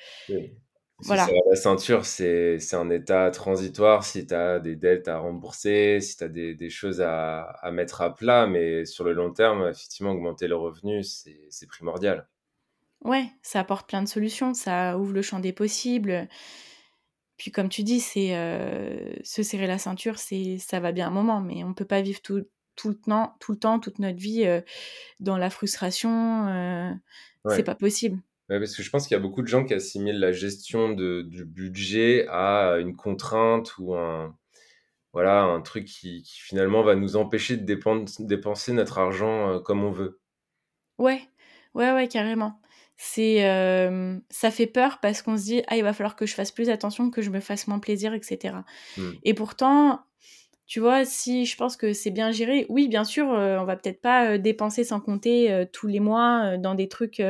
[0.99, 1.27] Voilà.
[1.47, 6.23] la ceinture, c'est un état transitoire si tu as des dettes à rembourser, si tu
[6.23, 10.11] as des, des choses à, à, mettre à plat, mais sur le long terme, effectivement,
[10.11, 12.27] augmenter le revenu, c'est primordial.
[13.03, 16.27] Ouais, ça apporte plein de solutions, ça ouvre le champ des possibles.
[17.37, 21.11] Puis comme tu dis, c'est euh, se serrer la ceinture, c'est ça va bien un
[21.11, 22.43] moment, mais on peut pas vivre tout,
[22.77, 24.61] tout le temps, tout le temps, toute notre vie euh,
[25.19, 26.47] dans la frustration.
[26.47, 26.93] Euh,
[27.49, 28.19] C'est pas possible.
[28.49, 30.93] Ouais, parce que je pense qu'il y a beaucoup de gens qui assimilent la gestion
[30.93, 34.37] de, du budget à une contrainte ou un
[35.11, 37.65] voilà un truc qui, qui finalement va nous empêcher de
[38.19, 40.21] dépenser notre argent euh, comme on veut.
[40.97, 41.21] Ouais,
[41.73, 42.61] ouais, ouais, carrément
[42.99, 43.43] c'est
[44.31, 46.69] ça fait peur parce qu'on se dit ah il va falloir que je fasse plus
[46.69, 48.55] attention que je me fasse moins plaisir etc
[48.97, 49.11] mmh.
[49.23, 50.06] et pourtant
[50.67, 54.01] tu vois si je pense que c'est bien géré oui bien sûr on va peut-être
[54.01, 57.21] pas dépenser sans compter tous les mois dans des trucs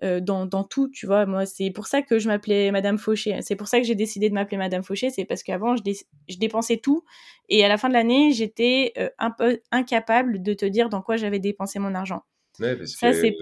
[0.00, 1.26] dans, dans, tout tu vois.
[1.26, 3.38] Moi c'est pour ça que je m'appelais Madame Fauché.
[3.42, 5.82] C'est pour ça que j'ai décidé de m'appeler Madame Fauché c'est parce qu'avant je,
[6.28, 7.04] je, dépensais tout
[7.48, 11.16] et à la fin de l'année j'étais un peu incapable de te dire dans quoi
[11.16, 12.22] j'avais dépensé mon argent.
[12.60, 13.34] Ouais, parce que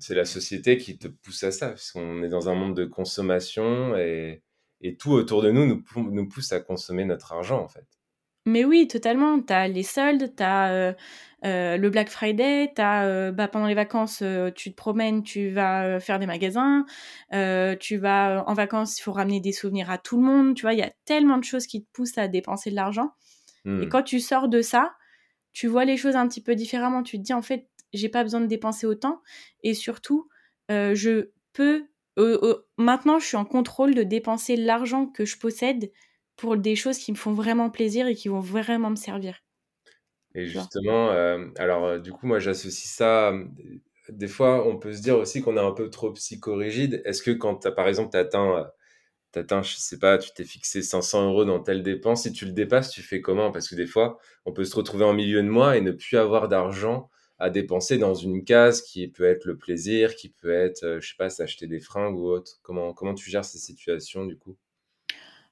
[0.00, 2.86] c'est la société qui te pousse à ça, parce qu'on est dans un monde de
[2.86, 4.42] consommation et,
[4.80, 7.86] et tout autour de nous, nous nous pousse à consommer notre argent en fait.
[8.46, 9.40] Mais oui, totalement.
[9.40, 10.92] Tu as les soldes, tu as euh,
[11.44, 14.22] euh, le Black Friday, as, euh, bah, pendant les vacances,
[14.54, 16.84] tu te promènes, tu vas faire des magasins,
[17.80, 20.54] tu vas en vacances, il faut ramener des souvenirs à tout le monde.
[20.54, 23.12] Tu vois, il y a tellement de choses qui te poussent à dépenser de l'argent.
[23.66, 23.88] Et mmh.
[23.88, 24.92] quand tu sors de ça,
[25.54, 27.02] tu vois les choses un petit peu différemment.
[27.02, 29.22] Tu te dis, en fait, j'ai pas besoin de dépenser autant.
[29.62, 30.28] Et surtout,
[30.70, 31.86] euh, je peux.
[32.18, 35.90] Euh, euh, maintenant, je suis en contrôle de dépenser l'argent que je possède
[36.36, 39.40] pour des choses qui me font vraiment plaisir et qui vont vraiment me servir.
[40.34, 41.10] Et justement,
[41.56, 43.32] alors du coup, moi j'associe ça.
[44.08, 47.00] Des fois, on peut se dire aussi qu'on est un peu trop psychorigide.
[47.04, 48.70] Est-ce que quand, as, par exemple, tu atteins
[49.32, 52.52] t'atteins, je sais pas, tu t'es fixé 500 euros dans telle dépense, si tu le
[52.52, 53.50] dépasses, tu fais comment?
[53.52, 56.16] Parce que des fois, on peut se retrouver en milieu de mois et ne plus
[56.16, 60.84] avoir d'argent à dépenser dans une case qui peut être le plaisir, qui peut être,
[60.84, 62.60] euh, je sais pas, s'acheter des fringues ou autre.
[62.62, 64.56] Comment, comment tu gères ces situations du coup?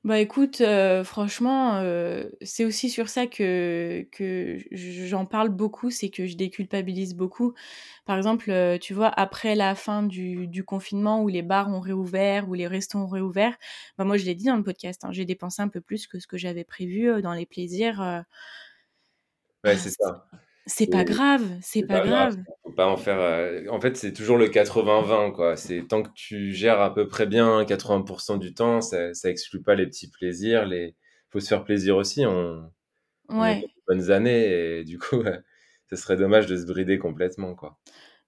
[0.05, 6.11] Bah écoute, euh, franchement, euh, c'est aussi sur ça que, que j'en parle beaucoup, c'est
[6.11, 7.55] que je déculpabilise beaucoup.
[8.05, 12.49] Par exemple, tu vois, après la fin du, du, confinement où les bars ont réouvert,
[12.49, 13.57] où les restos ont réouvert,
[13.97, 16.19] bah moi je l'ai dit dans le podcast, hein, j'ai dépensé un peu plus que
[16.19, 18.25] ce que j'avais prévu dans les plaisirs.
[19.65, 20.27] Ouais, c'est ça.
[20.67, 22.37] C'est pas grave, c'est pas, grave.
[22.63, 23.19] Faut pas en faire.
[23.19, 25.57] Euh, en fait, c'est toujours le 80-20, quoi.
[25.57, 29.61] C'est tant que tu gères à peu près bien 80% du temps, ça, ça exclut
[29.61, 30.65] pas les petits plaisirs.
[30.67, 30.95] Les,
[31.31, 32.25] faut se faire plaisir aussi.
[32.27, 32.71] On,
[33.31, 33.65] ouais.
[33.89, 35.23] bonnes années et du coup,
[35.91, 37.79] ce serait dommage de se brider complètement, quoi.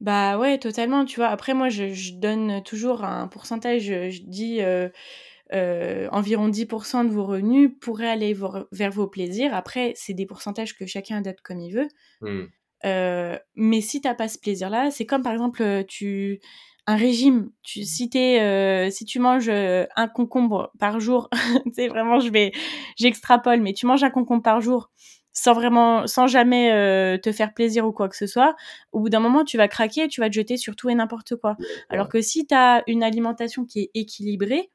[0.00, 1.04] Bah ouais, totalement.
[1.04, 1.28] Tu vois.
[1.28, 3.84] Après, moi, je, donne toujours un pourcentage.
[3.84, 4.60] Je, dis.
[4.60, 4.88] Euh,
[5.54, 8.36] euh, environ 10% de vos revenus pourraient aller
[8.72, 9.54] vers vos plaisirs.
[9.54, 11.88] Après, c'est des pourcentages que chacun adapte comme il veut.
[12.22, 12.42] Mmh.
[12.86, 16.40] Euh, mais si tu n'as pas ce plaisir-là, c'est comme par exemple euh, tu
[16.86, 17.50] un régime.
[17.62, 21.30] Tu, si, si tu manges un concombre par jour,
[21.72, 22.52] c'est vraiment je vais
[22.96, 24.90] j'extrapole, mais tu manges un concombre par jour
[25.32, 26.70] sans vraiment, sans jamais
[27.22, 28.54] te faire plaisir ou quoi que ce soit,
[28.92, 31.36] au bout d'un moment, tu vas craquer, tu vas te jeter sur tout et n'importe
[31.36, 31.56] quoi.
[31.88, 34.70] Alors que si tu as une alimentation qui est équilibrée,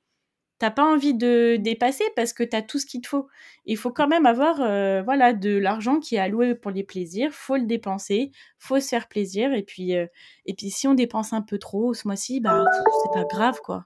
[0.60, 3.28] t'as pas envie de dépasser parce que tu as tout ce qu'il te faut.
[3.66, 7.32] Il faut quand même avoir euh, voilà de l'argent qui est alloué pour les plaisirs,
[7.32, 10.06] faut le dépenser, faut se faire plaisir et puis euh,
[10.46, 12.66] et puis si on dépense un peu trop ce mois-ci, bah
[13.04, 13.86] c'est pas grave quoi.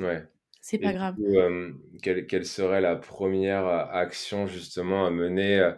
[0.00, 0.24] Ouais.
[0.62, 1.16] C'est pas grave.
[1.20, 5.72] Euh, quelle, serait la première action justement à mener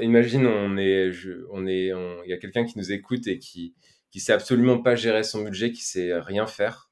[0.00, 1.10] Imagine on est
[1.50, 3.74] on est il y a quelqu'un qui nous écoute et qui
[4.10, 6.85] qui sait absolument pas gérer son budget, qui sait rien faire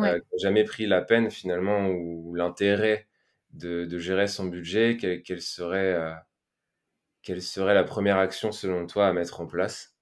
[0.00, 0.20] ouais.
[0.38, 3.08] jamais pris la peine finalement ou l'intérêt
[3.52, 5.96] de, de, gérer son budget, quelle, quelle serait,
[7.22, 9.94] quelle serait la première action selon toi à mettre en place?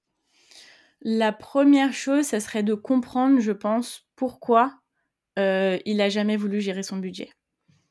[1.01, 4.81] La première chose, ça serait de comprendre, je pense, pourquoi
[5.37, 7.29] euh, il a jamais voulu gérer son budget.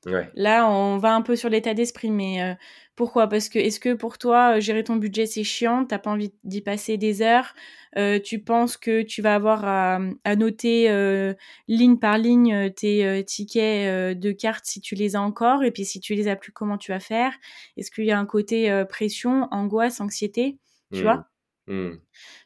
[0.06, 0.30] Ouais.
[0.34, 2.54] Là, on va un peu sur l'état d'esprit, mais euh,
[2.94, 3.26] pourquoi?
[3.28, 5.84] Parce que est-ce que pour toi, euh, gérer ton budget, c'est chiant?
[5.86, 7.54] T'as pas envie d'y passer des heures?
[7.96, 11.34] Euh, Tu penses que tu vas avoir à, à noter euh,
[11.68, 15.64] ligne par ligne tes euh, tickets de carte si tu les as encore?
[15.64, 17.32] Et puis si tu les as plus, comment tu vas faire?
[17.76, 20.58] Est-ce qu'il y a un côté pression, angoisse, anxiété?
[20.92, 21.02] Tu Mmh.
[21.02, 21.26] vois?
[21.66, 21.90] Mmh.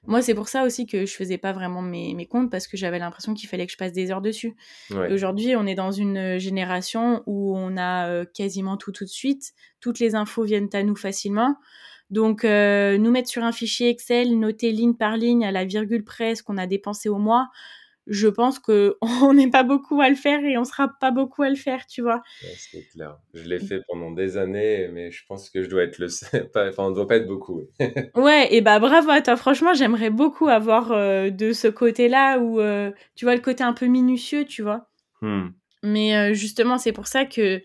[0.07, 2.77] Moi, c'est pour ça aussi que je faisais pas vraiment mes, mes comptes parce que
[2.77, 4.57] j'avais l'impression qu'il fallait que je passe des heures dessus.
[4.91, 5.13] Ouais.
[5.13, 9.53] Aujourd'hui, on est dans une génération où on a quasiment tout tout de suite.
[9.81, 11.57] Toutes les infos viennent à nous facilement.
[12.11, 16.05] Donc, euh, nous mettre sur un fichier Excel, noter ligne par ligne à la virgule
[16.05, 17.49] près ce qu'on a dépensé au mois,
[18.11, 21.43] je pense que on n'est pas beaucoup à le faire et on sera pas beaucoup
[21.43, 22.23] à le faire, tu vois.
[22.43, 23.17] Ouais, c'est clair.
[23.33, 26.51] Je l'ai fait pendant des années, mais je pense que je dois être le seul.
[26.55, 27.63] Enfin, on ne doit pas être beaucoup.
[28.17, 29.37] Ouais, et bah bravo à toi.
[29.37, 33.73] Franchement, j'aimerais beaucoup avoir euh, de ce côté-là où euh, tu vois le côté un
[33.73, 34.89] peu minutieux, tu vois.
[35.23, 35.51] Hmm.
[35.85, 37.63] Mais euh, justement, c'est pour ça que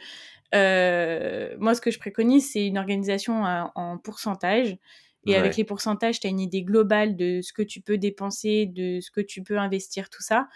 [1.57, 4.77] moi, ce que je préconise, c'est une organisation à- en pourcentage.
[5.25, 5.35] Et Ouais.
[5.35, 8.99] avec les pourcentages, tu as une idée globale de ce que tu peux dépenser, de
[9.01, 10.49] ce que tu peux investir, tout ça.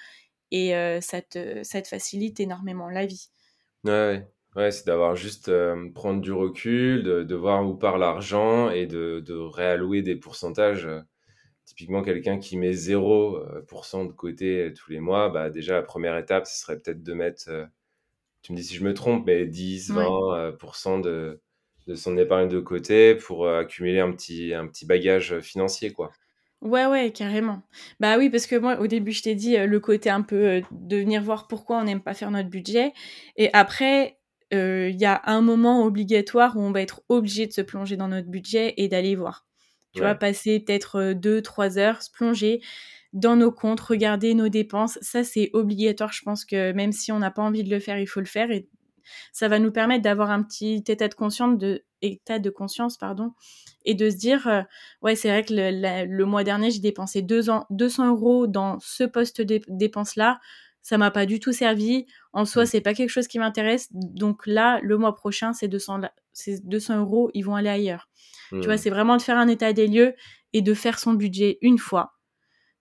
[0.51, 3.29] Et euh, ça, te, ça te facilite énormément la vie.
[3.86, 4.27] Ouais, ouais.
[4.55, 8.88] Ouais, c'est d'avoir juste euh, prendre du recul, de, de voir où part l'argent et
[8.88, 10.86] de, de réallouer des pourcentages.
[10.86, 11.01] Euh,
[11.65, 16.17] Typiquement, quelqu'un qui met 0% de côté euh, tous les mois, bah déjà, la première
[16.17, 17.65] étape, ce serait peut-être de mettre, euh,
[18.43, 20.15] tu me dis si je me trompe, mais 10, Ouais.
[20.17, 21.41] 20% euh, pour cent de,
[21.89, 26.12] de son épargne de côté pour euh, accumuler un petit, un petit bagage financier, quoi.
[26.62, 27.62] Ouais, ouais, carrément.
[28.02, 30.36] Bah oui, parce que moi, au début, je t'ai dit euh, le côté un peu
[30.36, 32.91] euh, de venir voir pourquoi on n'aime pas faire notre budget.
[33.38, 34.17] Et après,
[34.54, 37.95] euh, il y a un moment obligatoire où on va être obligé de se plonger
[37.95, 39.45] dans notre budget et d'aller voir.
[39.93, 40.17] Tu vois, Ouais.
[40.17, 42.60] passer peut-être euh, deux, trois heures, se plonger
[43.13, 44.99] dans nos comptes, regarder nos dépenses.
[45.02, 46.12] Ça, c'est obligatoire.
[46.12, 48.25] Je pense que même si on n'a pas envie de le faire, il faut le
[48.25, 48.52] faire.
[48.52, 48.67] Et
[49.32, 53.34] ça va nous permettre d'avoir un petit état de conscience, de, état de conscience pardon,
[53.86, 54.62] et de se dire, euh,
[55.02, 58.48] ouais, c'est vrai que le, la- le mois dernier, j'ai dépensé deux ans, 200 euros
[58.48, 60.39] dans ce poste de dépense-là.
[60.82, 62.06] Ça m'a pas du tout servi.
[62.32, 62.67] En soi, Mm.
[62.67, 63.88] c'est pas quelque chose qui m'intéresse.
[63.91, 68.08] Donc là, le mois prochain, ces 200, là- ces 200 euros, ils vont aller ailleurs.
[68.62, 70.15] Tu vois, c'est vraiment de faire un état des lieux
[70.54, 72.13] et de faire son budget une fois.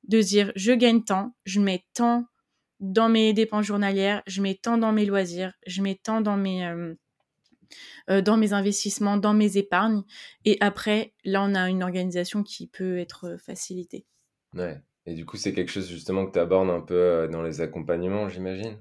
[0.05, 2.25] De se dire, je gagne tant, je mets tant
[2.81, 6.67] dans mes dépenses journalières, je mets tant dans mes loisirs, je mets tant dans mes,
[6.67, 6.95] euh,
[8.11, 10.03] euh, dans mes investissements, dans mes épargnes.
[10.45, 14.07] Et après, là, on a une organisation qui peut être facilitée.
[14.55, 14.83] Ouais.
[15.07, 17.61] Et du coup, c'est quelque chose justement que tu abordes un peu euh, dans les
[17.63, 18.77] accompagnements, j'imagine?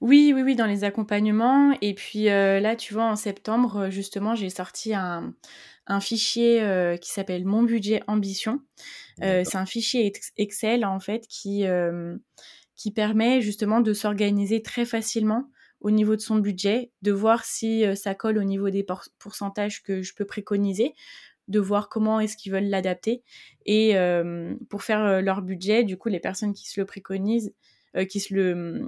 [0.00, 1.76] Oui, oui, oui, dans les accompagnements.
[1.80, 5.34] Et puis euh, là, tu vois, en septembre, euh, justement, j'ai sorti un,
[5.86, 8.60] un fichier euh, qui s'appelle Mon budget ambition.
[9.22, 12.16] Euh, c'est un fichier ex- Excel, en fait, qui, euh,
[12.76, 17.84] qui permet justement de s'organiser très facilement au niveau de son budget, de voir si
[17.84, 18.86] euh, ça colle au niveau des
[19.18, 20.94] pourcentages que je peux préconiser,
[21.48, 23.22] de voir comment est-ce qu'ils veulent l'adapter.
[23.66, 27.54] Et euh, pour faire euh, leur budget, du coup, les personnes qui se le préconisent,
[27.96, 28.86] euh, qui se le,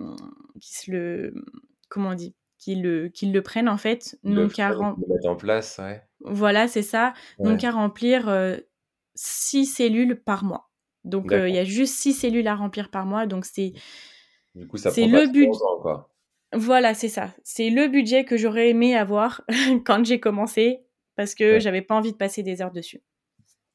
[0.60, 1.34] qui se le,
[1.88, 5.78] comment on dit, qui le, qui le prennent en fait, n'ont qu'à rem- en place,
[5.78, 6.02] ouais.
[6.20, 7.56] voilà, c'est ça, Ouais.
[7.56, 8.56] qu'à remplir euh,
[9.14, 10.67] six cellules par mois.
[11.08, 13.72] Donc euh, il y a juste six cellules à remplir par mois, donc c'est
[14.54, 15.48] Du coup, ça prend le but.
[15.48, 16.14] 11 ans, quoi.
[16.54, 17.34] Voilà, c'est ça.
[17.44, 19.42] C'est le budget que j'aurais aimé avoir
[19.84, 20.80] quand j'ai commencé
[21.16, 21.60] parce que Ouais.
[21.60, 23.02] j'avais pas envie de passer des heures dessus.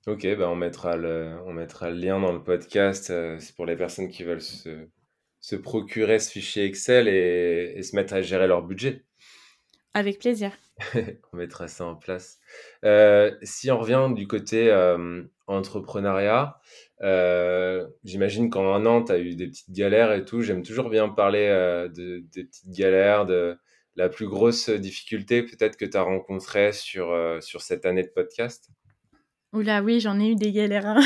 [0.08, 3.10] Ok, bah on mettra le, on mettra le lien dans le podcast.
[3.10, 4.88] euh, c'est pour les personnes qui veulent se,
[5.40, 9.06] se procurer ce fichier Excel et, et se mettre à gérer leur budget.
[9.94, 10.52] Avec plaisir.
[11.34, 12.40] On mettra ça en place.
[12.84, 14.72] Euh, si on revient du côté
[15.48, 16.60] entrepreneuriat,
[17.02, 20.42] euh, j'imagine qu'en un an, tu as eu des petites galères et tout.
[20.42, 23.58] J'aime toujours bien parler euh, de, des petites galères, de
[23.96, 28.12] la plus grosse difficulté peut-être que tu as rencontrée sur, euh, sur cette année de
[28.14, 28.70] podcast.
[29.52, 30.88] Oula, oui, j'en ai eu des galères.
[30.88, 31.00] hein.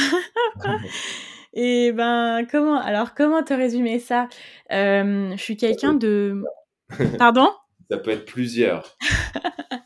[1.54, 4.30] Et ben, comment Alors, comment te résumer ça?
[4.70, 6.44] Je suis quelqu'un de.
[7.18, 7.50] Pardon?
[7.90, 8.96] Ça peut être plusieurs.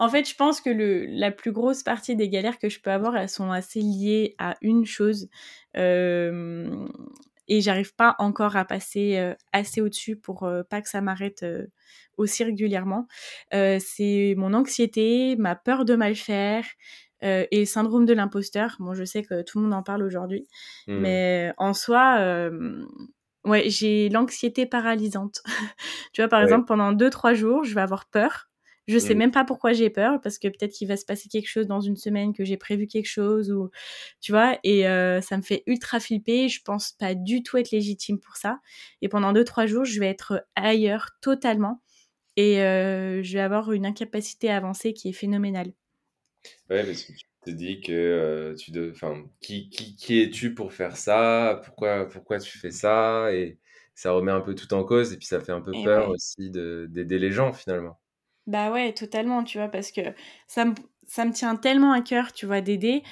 [0.00, 2.90] En fait, je pense que le, la plus grosse partie des galères que je peux
[2.90, 5.28] avoir, elles sont assez liées à une chose.
[5.76, 6.88] Euh,
[7.48, 11.42] et j'arrive pas encore à passer euh, assez au-dessus pour euh, pas que ça m'arrête
[11.44, 11.66] euh,
[12.16, 13.06] aussi régulièrement.
[13.54, 16.64] Euh, c'est mon anxiété, ma peur de mal faire
[17.22, 18.76] euh, et le syndrome de l'imposteur.
[18.80, 20.46] Bon, je sais que tout le monde en parle aujourd'hui,
[20.86, 21.20] Hmm.
[21.20, 22.84] mais en soi, euh,
[23.44, 25.40] Ouais, j'ai l'anxiété paralysante.
[26.12, 26.42] tu vois, par Ouais.
[26.42, 28.49] exemple, pendant 2-3 jours, je vais avoir peur.
[28.90, 29.18] Je sais Mmh.
[29.18, 31.80] même pas pourquoi j'ai peur, parce que peut-être qu'il va se passer quelque chose dans
[31.80, 33.70] une semaine, que j'ai prévu quelque chose, ou
[34.20, 36.48] tu vois, et euh, ça me fait ultra flipper.
[36.48, 38.60] Je pense pas du tout être légitime pour ça.
[39.02, 41.82] Et pendant 2-3 jours, je vais être ailleurs totalement,
[42.36, 45.72] et euh, je vais avoir une incapacité à avancer qui est phénoménale.
[46.70, 48.90] Ouais, parce que tu te dis que euh, tu de...
[48.94, 51.60] enfin, qui, qui, qui es-tu pour faire ça?
[51.64, 53.32] Pourquoi, pourquoi tu fais ça?
[53.34, 53.58] Et
[53.94, 56.08] ça remet un peu tout en cause et puis ça fait un peu Et peur
[56.08, 56.10] ouais.
[56.10, 57.99] aussi de, d'aider les gens finalement.
[58.50, 60.00] Bah ouais, totalement, tu vois, parce que
[60.48, 60.74] ça me,
[61.06, 63.04] ça me tient tellement à cœur, tu vois, d'aider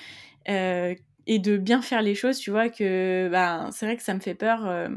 [0.48, 0.96] euh,
[1.28, 4.20] et de bien faire les choses, tu vois, que bah, c'est vrai que ça me
[4.20, 4.88] fait peur euh,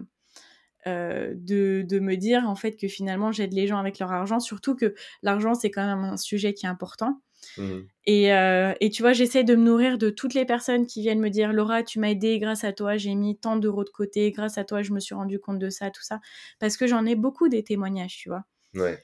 [0.87, 4.39] euh, de, de me dire, en fait, que finalement, j'aide les gens avec leur argent,
[4.39, 7.21] surtout que l'argent, c'est quand même un sujet qui est important.
[7.57, 7.89] Mhm.
[8.05, 11.29] Et, et tu vois, j'essaie de me nourrir de toutes les personnes qui viennent me
[11.29, 14.57] dire Laura, tu m'as aidé, grâce à toi, j'ai mis tant d'euros de côté, grâce
[14.57, 16.19] à toi, je me suis rendu compte de ça, tout ça.
[16.59, 18.45] Parce que j'en ai beaucoup des témoignages, tu vois.
[18.73, 19.03] Ouais.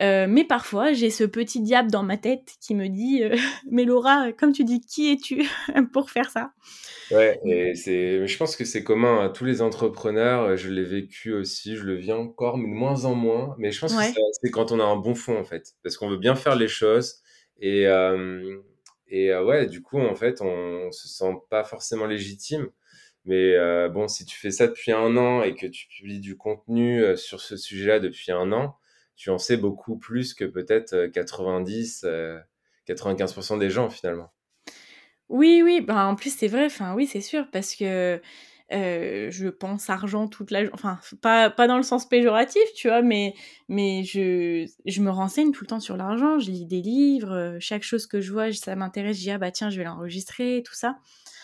[0.00, 3.34] Euh, mais parfois, j'ai ce petit diable dans ma tête qui me dit euh,
[3.70, 5.48] Mais Laura, comme tu dis, qui es-tu
[5.92, 6.52] pour faire ça?
[7.10, 10.56] Ouais, et c'est, je pense que c'est commun à tous les entrepreneurs.
[10.56, 13.54] Je l'ai vécu aussi, je le vis encore, mais de moins en moins.
[13.58, 14.02] Mais je pense que
[14.42, 16.68] c'est quand on a un bon fond, en fait, parce qu'on veut bien faire les
[16.68, 17.22] choses.
[17.60, 18.60] Et, euh,
[19.08, 22.68] et euh, ouais, du coup, en fait, on se sent pas forcément légitime.
[23.24, 26.36] Mais euh, bon, si tu fais ça depuis un an et que tu publies du
[26.36, 28.76] contenu euh, sur ce sujet-là depuis un an,
[29.18, 32.40] tu en sais beaucoup plus que peut-être euh, 90, euh,
[32.86, 34.32] 95% des gens finalement.
[35.28, 38.20] oui, oui, bah, en plus, c'est vrai, enfin, oui, c'est sûr, parce que
[38.72, 42.88] euh, je pense argent toute la journée, enfin, pas, pas dans le sens péjoratif, tu
[42.88, 43.34] vois, mais,
[43.68, 47.56] mais je, je me renseigne tout le temps sur l'argent, je lis des livres, euh,
[47.60, 50.62] chaque chose que je vois, ça m'intéresse, je dis, ah bah tiens, je vais l'enregistrer,
[50.64, 50.98] tout ça.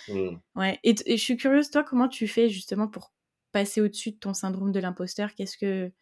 [0.08, 0.36] Hmm.
[0.54, 3.12] Ouais, et, et je suis curieuse, toi, comment tu fais justement pour
[3.52, 5.34] passer au-dessus de ton syndrome de l'imposteur?
[5.34, 5.92] Qu'est-ce que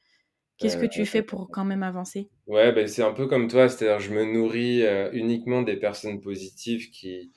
[0.63, 2.31] Qu'est-ce que Euh, tu fais pour quand même avancer?
[2.49, 6.21] Ouais, ben c'est un peu comme toi, c'est-à-dire je me nourris euh, uniquement des personnes
[6.21, 7.33] positives qui,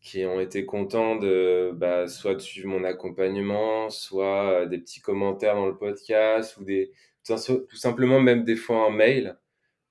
[0.00, 5.00] qui ont été contents de bah, soit de suivre mon accompagnement, soit euh, des petits
[5.00, 6.92] commentaires dans le podcast, ou des
[7.26, 9.38] tout, sim- tout simplement même des fois un mail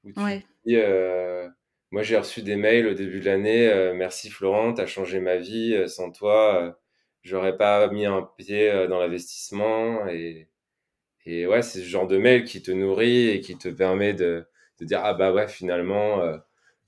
[0.05, 1.49] où tu te Ouais, dis euh,
[1.91, 5.37] moi j'ai reçu des mails au début de l'année, euh, merci Florent, t'as changé ma
[5.37, 6.73] vie, sans toi, euh,
[7.23, 10.49] j'aurais pas mis un pied dans l'investissement et
[11.25, 14.47] et ouais, c'est ce genre de mail qui te nourrit et qui te permet de,
[14.79, 16.37] de dire ah bah ouais finalement euh,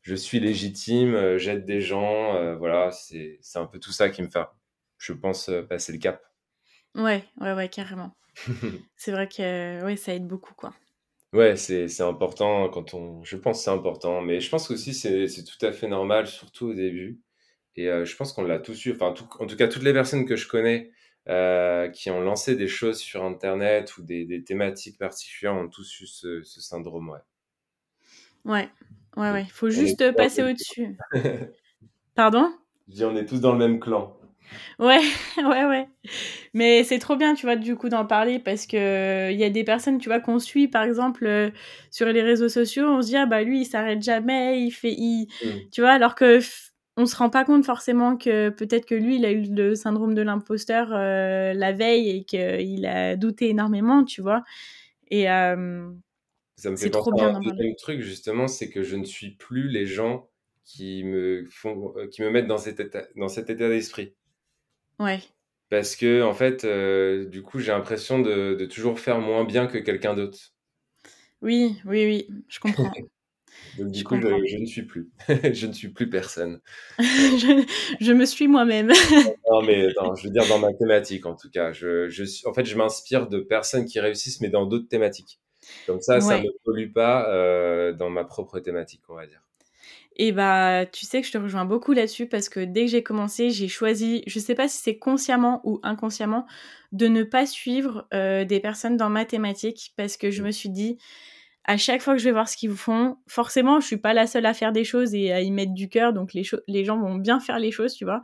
[0.01, 4.21] je suis légitime, euh, j'aide des gens, euh, voilà c'est un peu tout ça qui
[4.23, 4.45] me fait,
[4.97, 6.23] je pense passer le cap.
[6.95, 8.15] ouais, ouais, ouais, carrément.
[8.97, 10.73] C'est vrai que ouais, ça aide beaucoup, quoi.
[11.33, 15.27] Ouais, c'est important quand on, je pense que c'est important, mais je pense aussi c'est
[15.27, 17.21] c'est tout à fait normal, surtout au début.
[17.77, 19.93] Et euh, je pense qu'on l'a tous eu, enfin tout- en tout cas toutes les
[19.93, 20.91] personnes que je connais
[21.29, 26.01] euh, qui ont lancé des choses sur Internet ou des, des thématiques particulières ont tous
[26.01, 27.19] eu ce, ce syndrome, ouais.
[28.45, 28.69] Ouais,
[29.15, 29.45] ouais, ouais.
[29.51, 30.97] Faut est juste passer au-dessus.
[32.15, 32.51] Pardon?
[32.89, 34.17] Je dis, on est tous dans le même clan.
[34.79, 34.99] Ouais,
[35.37, 35.87] ouais, ouais.
[36.53, 39.49] Mais c'est trop bien, tu vois, du coup, d'en parler parce que il y a
[39.49, 41.49] des personnes, tu vois, qu'on suit, par exemple, euh,
[41.91, 44.93] sur les réseaux sociaux, on se dit, ah bah lui, il s'arrête jamais, il fait,
[44.93, 45.27] il...
[45.43, 45.69] Mm.
[45.71, 46.39] Tu vois, alors que
[46.97, 50.13] on se rend pas compte forcément que peut-être que lui, il a eu le syndrome
[50.13, 54.43] de l'imposteur euh, la veille et qu'il a douté énormément, tu vois.
[55.09, 55.89] Et euh,
[56.55, 59.05] Ça me fait penser trop à bien un deuxième truc, justement, c'est que je ne
[59.05, 60.29] suis plus les gens
[60.65, 64.15] qui me font, euh, qui me mettent dans cet état, dans cet état d'esprit.
[64.99, 65.21] Ouais.
[65.69, 69.67] Parce que, en fait, euh, du coup, j'ai l'impression de, de toujours faire moins bien
[69.67, 70.53] que quelqu'un d'autre.
[71.41, 72.91] Oui, oui, oui, je comprends.
[73.77, 75.09] Donc, du Je coup, je, ne suis plus.
[75.53, 76.61] Je ne suis plus personne.
[76.99, 77.65] je,
[77.99, 78.91] je me suis moi-même.
[79.49, 81.71] Non, mais attends, je veux dire dans ma thématique, en tout cas.
[81.71, 85.39] Je, je suis, en fait, je m'inspire de personnes qui réussissent, mais dans d'autres thématiques.
[85.87, 86.49] Comme ça, ça me ouais.
[86.63, 89.41] pollue pas euh, dans ma propre thématique, on va dire.
[90.15, 93.01] Et bah, tu sais que je te rejoins beaucoup là-dessus parce que dès que j'ai
[93.01, 96.45] commencé, j'ai choisi, je sais pas si c'est consciemment ou inconsciemment,
[96.91, 100.69] de ne pas suivre euh, des personnes dans ma thématique parce que je me suis
[100.69, 100.99] dit,
[101.65, 104.27] à chaque fois que je vais voir ce qu'ils font, forcément, je suis pas la
[104.27, 106.99] seule à faire des choses et à y mettre du cœur, donc les, les gens
[106.99, 108.21] vont bien faire les choses, tu vois.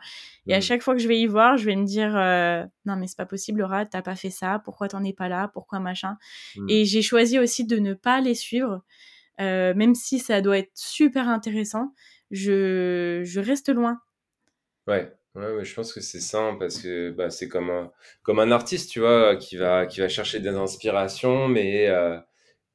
[0.47, 2.95] Et à chaque fois que je vais y voir, je vais me dire, euh, non
[2.95, 5.79] mais c'est pas possible, Laura, t'as pas fait ça, pourquoi t'en es pas là, pourquoi
[5.79, 6.17] machin.
[6.55, 6.69] Mm.
[6.69, 8.83] Et j'ai choisi aussi de ne pas les suivre
[9.39, 11.93] euh, même si ça doit être super intéressant,
[12.31, 13.99] je, je reste loin.
[14.87, 15.13] Ouais.
[15.35, 17.91] Ouais, ouais, je pense que c'est ça, parce que bah, c'est comme un,
[18.23, 22.17] comme un artiste, tu vois, qui va, qui va chercher des inspirations, mais euh,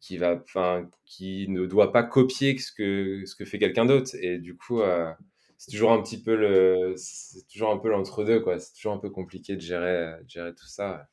[0.05, 4.11] qui va, enfin, qui ne doit pas copier ce que, ce que fait quelqu'un d'autre.
[4.21, 5.13] Et du coup, euh,
[5.59, 8.59] c'est toujours un petit peu le, c'est toujours un peu l'entre-deux, quoi.
[8.59, 11.09] C'est toujours un peu compliqué de gérer, de gérer tout ça.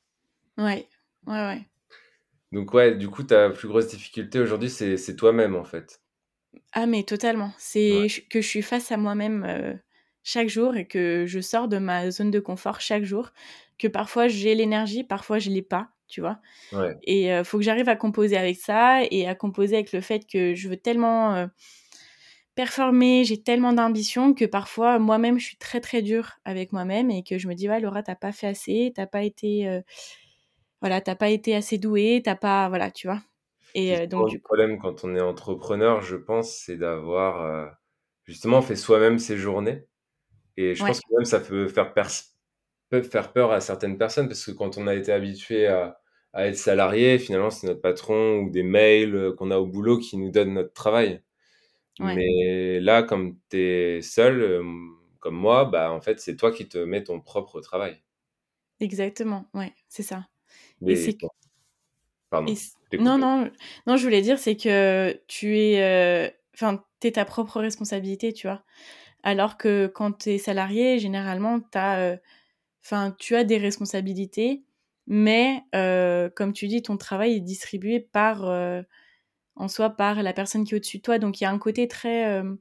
[0.58, 0.88] Ouais.
[1.28, 1.66] Ouais, ouais.
[2.54, 6.02] Donc ouais, du coup, ta plus grosse difficulté aujourd'hui, c'est c'est toi-même, en fait?
[6.74, 7.54] Ah mais totalement.
[7.58, 9.80] C'est que je suis face à moi-même, heu,
[10.24, 13.32] chaque jour et que je sors de ma zone de confort chaque jour.
[13.78, 16.40] Que parfois j'ai l'énergie, parfois je l'ai pas, tu vois?
[16.72, 17.02] Ouais.
[17.04, 20.28] Et heu, faut que j'arrive à composer avec ça et à composer avec le fait
[20.32, 21.50] que je veux tellement, heu,
[22.56, 27.24] performer, j'ai tellement d'ambition que parfois moi-même je suis très, très dure avec moi-même et
[27.24, 29.84] que je me dis: «Ouais Laura, tu pas fait assez, tu pas été, heu,
[30.82, 33.22] voilà, tu pas été assez douée, tu pas» voilà, tu vois?
[33.76, 37.78] Et donc le du problème quand on est entrepreneur, je pense, c'est d'avoir,
[38.26, 39.88] justement fait soi-même ses journées
[40.58, 42.10] et je ouais, pense que même ça peut faire pers
[42.90, 46.01] peut faire peur à certaines personnes parce que quand on a été habitué à
[46.34, 49.98] à être salarié, finalement, c'est notre patron ou des mails, heu, qu'on a au boulot
[50.00, 51.24] qui nous donnent notre travail.
[52.00, 56.52] ouais, Mais là, comme tu es seul, hem, comme moi, bah, en fait, c'est toi
[56.52, 58.02] qui te mets ton propre travail.
[58.80, 60.28] exactement, ouais, c'est ça.
[60.88, 61.18] Et Mais c'est
[62.46, 63.50] et pardon, c je t'ai non, non,
[63.88, 68.34] non, je voulais dire, c'est que tu es, heu, enfin, tu es ta propre responsabilité,
[68.34, 68.64] tu vois?
[69.24, 72.18] Alors que quand tu es salarié, généralement, as,
[72.86, 74.64] enfin, tu as des responsabilités,
[75.08, 78.84] mais heu, comme tu dis, ton travail est distribué par, heu,
[79.56, 81.20] en soi, par la personne qui est au-dessus de toi.
[81.20, 82.60] Donc il y a un côté très, hem,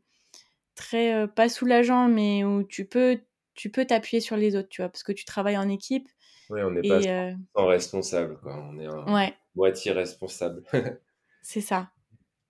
[0.77, 3.21] très, pas soulageant, mais où tu peux
[3.55, 4.91] tu peux t'appuyer sur les autres, tu vois?
[4.91, 6.09] Parce que tu travailles en équipe
[6.51, 8.57] Oui, on n'est pas et heu 100 responsable, quoi.
[8.57, 10.65] On est un ouais, moitié responsable.
[11.43, 11.93] c'est ça.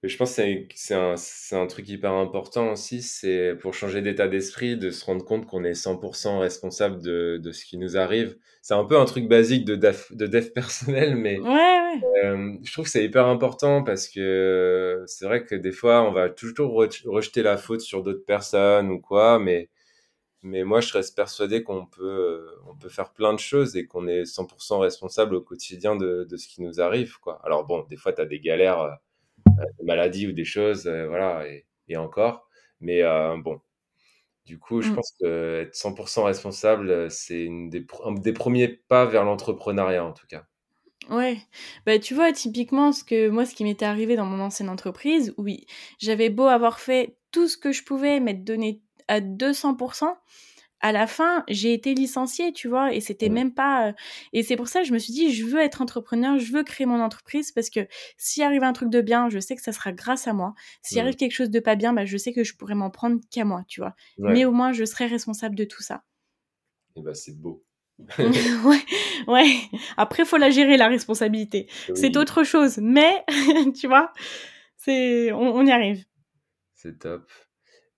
[0.03, 0.43] Mais je pense que
[0.75, 1.15] c'est un
[1.53, 5.63] un truc hyper important aussi, c'est pour changer d'état d'esprit, de se rendre compte qu'on
[5.65, 6.01] est 100
[6.41, 8.37] responsable de de ce qui nous arrive.
[8.63, 12.01] C'est un peu un truc basique de daf de dev personnel, mais Ouais, ouais.
[12.23, 16.13] Hem, je trouve que c'est hyper important parce que c'est vrai que des fois, on
[16.13, 19.69] va toujours rejeter la faute sur d'autres personnes ou quoi, mais
[20.43, 24.07] mais moi, je reste persuadé qu'on peut, on peut faire plein de choses et qu'on
[24.09, 27.41] est 100 responsable au quotidien de de ce qui nous arrive, quoi.
[27.45, 28.91] Alors bon, des fois, tu as des galères, heu,
[29.79, 32.49] des maladies ou des choses, heu, voilà et et encore,
[32.81, 33.61] mais heu, bon,
[34.47, 34.95] du coup, je Mmh.
[34.95, 40.47] pense qu'être 100% responsable, c'est des un des premiers pas vers l'entrepreneuriat, en tout cas.
[41.09, 41.39] Ouais.
[41.87, 45.33] Bah, tu vois, typiquement, ce que moi, ce qui m'était arrivé dans mon ancienne entreprise,
[45.39, 45.67] oui,
[45.99, 49.75] j'avais beau avoir fait tout ce que je pouvais, m'être donné à 200
[50.81, 52.95] à la fin, j'ai été licenciée, tu vois?
[52.95, 53.95] Et c'était même pas, heu
[54.33, 56.63] et c'est pour ça que je me suis dit: «Je veux être entrepreneur, je veux
[56.65, 59.73] créer mon entreprise» parce que s'il arrive un truc de bien, je sais que ça
[59.73, 60.55] sera grâce à moi.
[60.83, 63.21] S'il arrive quelque chose de pas bien, bah, je sais que je pourrais m'en prendre
[63.31, 63.95] qu'à moi, tu vois?
[64.33, 66.05] Mais au moins, je serai responsable de tout ça.
[66.97, 67.65] et bah, c'est beau.
[68.65, 68.81] Ouais,
[69.29, 69.57] ouais.
[69.97, 71.69] Après, faut la gérer, la responsabilité.
[71.95, 73.25] C'est autre chose, mais
[73.79, 74.13] tu vois?
[74.77, 76.05] C'est on on y arrive.
[76.75, 77.31] c'est top.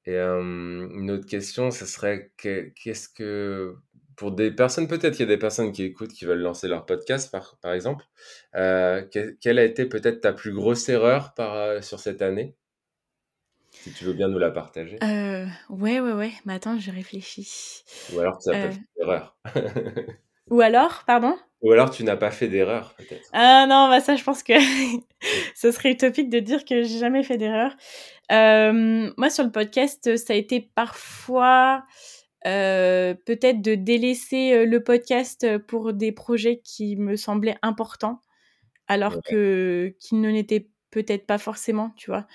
[0.04, 3.76] Et une autre question, ce serait que qu'est-ce que
[4.16, 6.86] pour des personnes peut-être qu'il y a des personnes qui écoutent, qui veulent lancer leur
[6.86, 8.04] podcast par par exemple,
[8.52, 12.56] quelle a été peut-être ta plus grosse erreur par, sur cette année?
[13.70, 14.98] Si tu veux bien nous la partager?
[15.02, 17.82] Heu, ouais, ouais, ouais, mais attends, je réfléchis.
[18.14, 19.36] Ou alors tu as pas fait d'erreur?
[20.50, 21.36] ou alors pardon?
[21.62, 23.28] Ou alors tu n'as pas fait d'erreur peut-être?
[23.32, 24.52] Ah non, bah, ça, je pense que
[25.56, 27.74] ce serait utopique de dire que j'ai jamais fait d'erreur.
[28.32, 31.84] Hem, moi, sur le podcast, ça a été parfois,
[32.46, 38.22] heu, peut-être de délaisser, heu, le podcast, pour des projets qui me semblaient importants,
[38.88, 42.26] alors Ouais, que qu'ils ne l'étaient peut-être pas forcément, tu vois?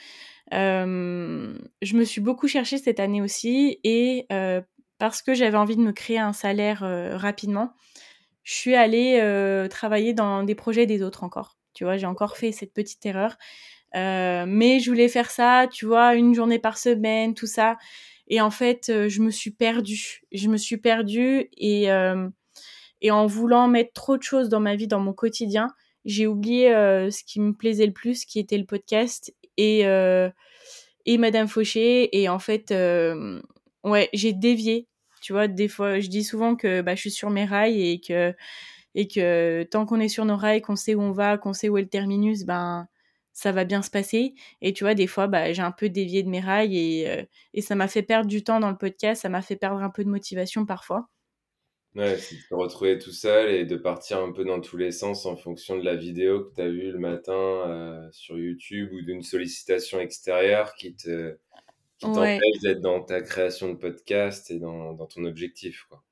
[1.82, 4.28] Je me suis beaucoup cherchée cette année aussi et
[5.00, 6.80] parce que j'avais envie de me créer un salaire,
[7.20, 7.74] rapidement,
[8.44, 11.58] je suis allée, travailler dans des projets des autres encore.
[11.74, 11.98] Tu vois?
[11.98, 13.38] J'ai encore fait cette petite erreur,
[13.98, 16.16] heu, mais je voulais faire ça, tu vois?
[16.16, 17.78] Une journée par semaine, tout ça
[18.30, 20.22] et en fait, heu, je me suis perdue.
[20.34, 22.32] Je me suis perdue et hem
[23.02, 25.70] et en voulant mettre trop de choses dans ma vie, dans mon quotidien,
[26.06, 29.86] j'ai oublié, ce qui me plaisait le plus, qui était le podcast et
[31.06, 32.72] et Madame Fauché et en fait,
[33.84, 34.88] ouais, j'ai dévié.
[35.22, 35.48] Tu vois?
[35.48, 38.34] Des fois, je dis souvent que, bah, je suis sur mes rails et que
[38.96, 41.70] et que tant qu'on est sur nos rails, qu'on sait où on va, qu'on sait
[41.70, 42.88] où est le terminus, ben,
[43.38, 46.24] ça va bien se passer et tu vois, des fois, bah, j'ai un peu dévié
[46.24, 49.22] de mes rails et heu et ça m'a fait perdre du temps dans le podcast,
[49.24, 51.10] ça m'a fait perdre un peu de motivation parfois.
[51.96, 54.92] ouais, c'est de te retrouver tout seul et de partir un peu dans tous les
[54.92, 57.34] sens en fonction de la vidéo que tu as vue le matin,
[58.08, 61.38] heu, sur YouTube ou d'une sollicitation extérieure qui te
[62.00, 62.44] Qui Ouais.
[62.44, 66.04] t'empêche d'être dans ta création de podcast et dans dans ton objectif, quoi.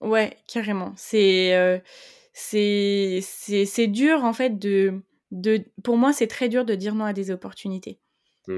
[0.00, 0.94] Ouais, carrément.
[0.96, 1.82] C'est,
[2.32, 3.20] c'est
[3.66, 7.12] c'est dur en fait de de pour moi, c'est très dur de dire non à
[7.12, 8.00] des opportunités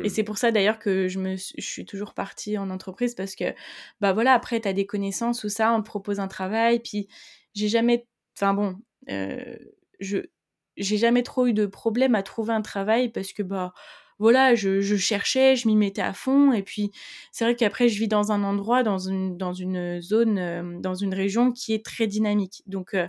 [0.03, 0.11] et Mmh.
[0.11, 3.55] c'est pour ça d'ailleurs que je me je suis toujours partie en entreprise parce que,
[4.01, 7.09] bah, voilà, après tu as des connaissances ou ça, on te propose un travail, puis
[7.55, 8.07] j'ai jamais
[8.37, 8.77] enfin bon,
[9.11, 9.59] heu,
[10.01, 10.19] je
[10.77, 13.75] j'ai jamais trop eu de problème à trouver un travail parce que bah
[14.19, 16.53] voilà, je, je cherchais, je m'y mettais à fond.
[16.53, 16.93] Et puis,
[17.33, 20.95] c'est vrai qu'après, je vis dans un endroit, dans une, dans une zone, euh, dans
[20.95, 22.63] une région qui est très dynamique.
[22.67, 23.09] Donc, euh,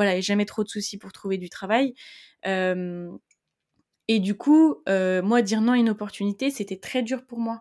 [0.00, 1.92] voilà, a jamais trop de soucis pour trouver du travail.
[2.46, 3.10] Euh,
[4.08, 7.60] et du coup, moi, dire non à une opportunité, c'était très dur pour moi.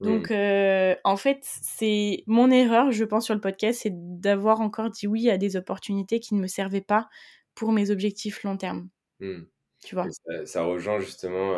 [0.00, 0.96] Donc, mmh.
[1.04, 5.30] en fait, c'est mon erreur, je pense, sur le podcast, c'est d'avoir encore dit oui
[5.30, 7.08] à des opportunités qui ne me servaient pas
[7.54, 8.88] pour mes objectifs long terme.
[9.20, 9.42] Mmh.
[9.84, 10.08] Tu vois?
[10.44, 11.56] Ça, rejoint justement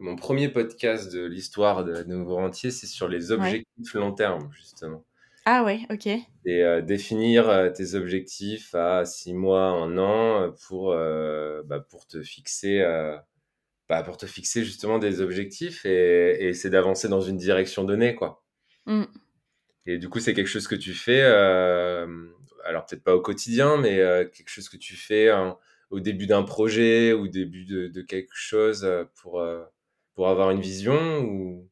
[0.00, 5.04] mon premier podcast de l'histoire de Nouveau Rentier, c'est sur les objectifs long terme, justement.
[5.46, 6.08] Ah ouais, ok.
[6.44, 12.82] Et définir tes objectifs à six mois, un an, pour, bah, pour te fixer
[13.88, 18.42] bah, pour te fixer justement des objectifs et, essayer d'avancer dans une direction donnée, quoi.
[18.86, 19.04] Mmh.
[19.86, 22.26] Et du coup, c'est quelque chose que tu fais, euh,
[22.64, 25.56] alors peut-être pas au quotidien, mais euh, quelque chose que tu fais hein,
[25.90, 29.44] au début d'un projet ou au début de, quelque chose euh, pour,
[30.14, 31.68] pour avoir une vision ou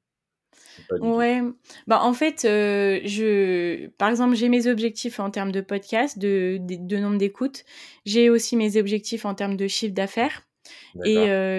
[1.00, 1.40] Ouais,
[1.86, 6.76] bah en fait, je, par exemple, j'ai mes objectifs en termes de podcast, de, de,
[6.78, 7.64] de nombre d'écoutes.
[8.04, 10.42] J'ai aussi mes objectifs en termes de chiffre d'affaires.
[11.04, 11.14] Et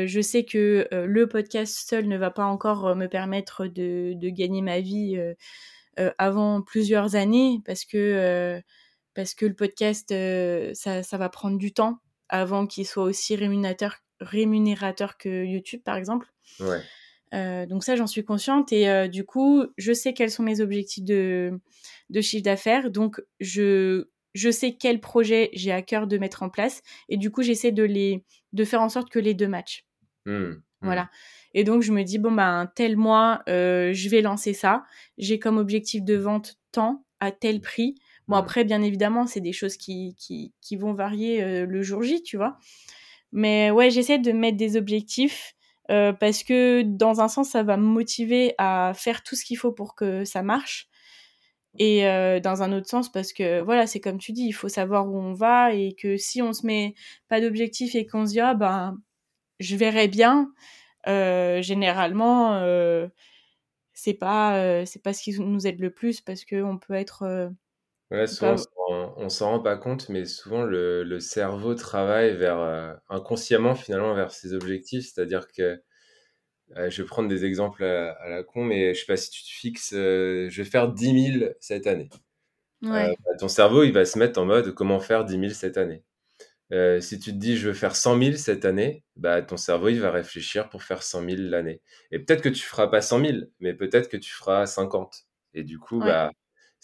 [0.07, 4.61] je sais que le podcast seul ne va pas encore me permettre de, de gagner
[4.61, 5.17] ma vie
[6.17, 8.61] avant plusieurs années parce que,
[9.13, 10.09] parce que le podcast,
[10.73, 11.99] ça, ça, va prendre du temps
[12.29, 16.27] avant qu'il soit aussi rémunérateur, rémunérateur que YouTube, par exemple.
[16.59, 16.81] Ouais.
[17.31, 21.59] Donc ça, j'en suis consciente et du coup, je sais quels sont mes objectifs de,
[22.09, 22.91] de chiffre d'affaires.
[22.91, 27.31] Donc, je je sais quel projet j'ai à cœur de mettre en place et du
[27.31, 28.23] coup j'essaie de les
[28.53, 29.85] de faire en sorte que les deux matchent.
[30.25, 30.61] Mmh, mmh.
[30.81, 31.09] Voilà.
[31.53, 34.83] Et donc je me dis bon ben tel mois euh, je vais lancer ça.
[35.17, 37.95] J'ai comme objectif de vente tant à tel prix.
[38.27, 38.39] Bon mmh.
[38.39, 42.21] après bien évidemment c'est des choses qui, qui, qui vont varier euh, le jour J
[42.21, 42.57] tu vois.
[43.31, 45.54] Mais ouais j'essaie de mettre des objectifs
[45.91, 49.57] euh, parce que dans un sens ça va me motiver à faire tout ce qu'il
[49.57, 50.89] faut pour que ça marche.
[51.77, 54.69] Et euh, dans un autre sens parce que voilà c'est comme tu dis il faut
[54.69, 56.95] savoir où on va et que si on se met
[57.27, 58.97] pas d'objectif et qu'on se dit ah ben
[59.59, 60.51] je verrai bien
[61.07, 63.07] euh, généralement euh,
[63.93, 66.93] c'est pas euh, c'est pas ce qui nous aide le plus parce que on peut
[66.93, 67.51] être
[68.11, 68.55] ouais, souvent
[69.17, 74.13] on s'en rend pas compte mais souvent le, le cerveau travaille vers euh, inconsciemment finalement
[74.13, 75.81] vers ses objectifs c'est à dire que
[76.77, 79.43] euh, je vais prendre des exemples à, la con, mais je sais pas si tu
[79.43, 82.09] te fixes, euh, je vais faire 10 000 cette année.
[82.83, 85.77] Euh, bah, ton cerveau, il va se mettre en mode comment faire 10 000 cette
[85.77, 86.03] année.
[87.01, 90.01] si tu te dis je veux faire 100 000 cette année, bah, ton cerveau il
[90.01, 91.81] va réfléchir pour faire 100 000 l'année.
[92.11, 95.27] Et peut-être que tu feras pas 100 000, mais peut-être que tu feras 50.
[95.53, 96.31] Et du coup, bah,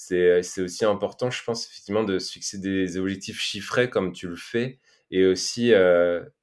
[0.01, 4.35] c'est aussi important, je pense, effectivement, de se fixer des objectifs chiffrés comme tu le
[4.35, 4.79] fais
[5.11, 5.73] et aussi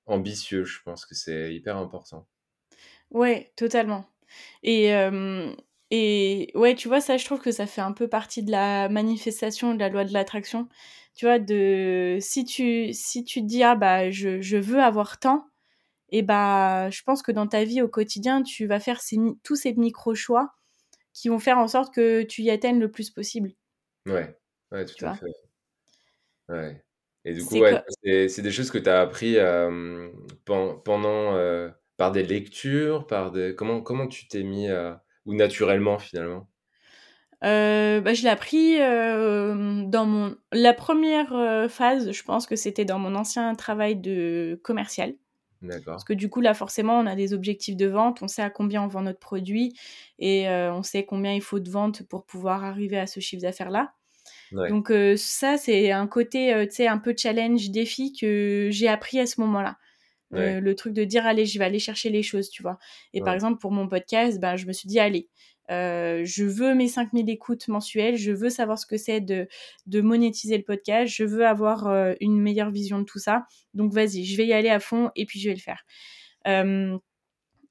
[0.06, 0.64] ambitieux.
[0.64, 2.26] Je pense que c'est hyper important.
[3.10, 4.04] Ouais, totalement.
[4.62, 4.92] Et,
[5.90, 8.88] et ouais, tu vois, ça, je trouve que ça fait un peu partie de la
[8.88, 10.68] manifestation de la loi de l'attraction.
[11.14, 15.18] Tu vois, de si tu, si tu te dis, ah bah, je, je veux avoir
[15.18, 15.46] tant,
[16.10, 19.56] et bah, je pense que dans ta vie au quotidien, tu vas faire ces, tous
[19.56, 20.56] ces micro-choix
[21.20, 23.52] qui vont faire en sorte que tu y atteignes le plus possible.
[24.06, 24.36] Ouais,
[24.72, 25.26] ouais, tout à fait.
[26.48, 26.82] Ouais.
[27.24, 27.82] Et du coup, ouais,
[28.28, 29.36] c'est des choses que tu as appris
[30.44, 31.60] pendant
[31.96, 36.48] par des lectures, par des comment comment tu t'es mis à ou naturellement finalement?
[37.44, 42.56] Euh, bah, je l'ai appris euh, dans mon la première euh, phase, je pense que
[42.56, 45.14] c'était dans mon ancien travail de commercial.
[45.84, 48.50] Parce que du coup là forcément on a des objectifs de vente, on sait à
[48.50, 49.74] combien on vend notre produit
[50.18, 53.70] et on sait combien il faut de vente pour pouvoir arriver à ce chiffre d'affaires
[53.70, 53.94] là.
[54.52, 59.26] Donc ça c'est un côté tu sais un peu challenge défi que j'ai appris à
[59.26, 59.78] ce moment-là.
[60.34, 62.78] Euh, le truc de dire allez je vais aller chercher les choses tu vois.
[63.14, 65.28] Et par exemple pour mon podcast ben je me suis dit allez
[65.70, 69.48] euh, je veux mes 5000 écoutes mensuelles je veux savoir ce que c'est de,
[70.00, 73.46] monétiser le podcast je veux avoir euh, une meilleure vision de tout ça.
[73.74, 75.84] Donc vas-y je vais y aller à fond et puis je vais le faire.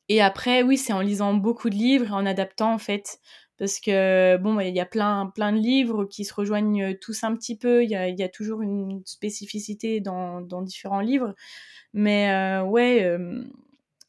[0.10, 3.20] Et après oui c'est en lisant beaucoup de livres et en adaptant en fait
[3.58, 7.36] parce que bon il y a plein plein de livres qui se rejoignent tous un
[7.36, 7.84] petit peu.
[7.84, 11.34] Il y a, toujours une spécificité dans, différents livres.
[11.94, 13.44] Mais euh, ouais, euh,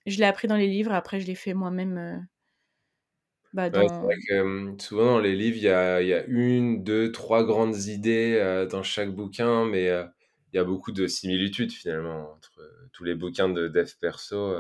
[0.07, 2.26] je l'ai appris dans les livres, après je l'ai fait moi-même.
[3.55, 7.11] Bah, c'est vrai que souvent dans les livres, il y a, y a, une, deux,
[7.12, 9.86] trois grandes idées dans chaque bouquin, mais
[10.53, 12.61] il y a beaucoup de similitudes finalement entre
[12.92, 14.55] tous les bouquins de dev perso.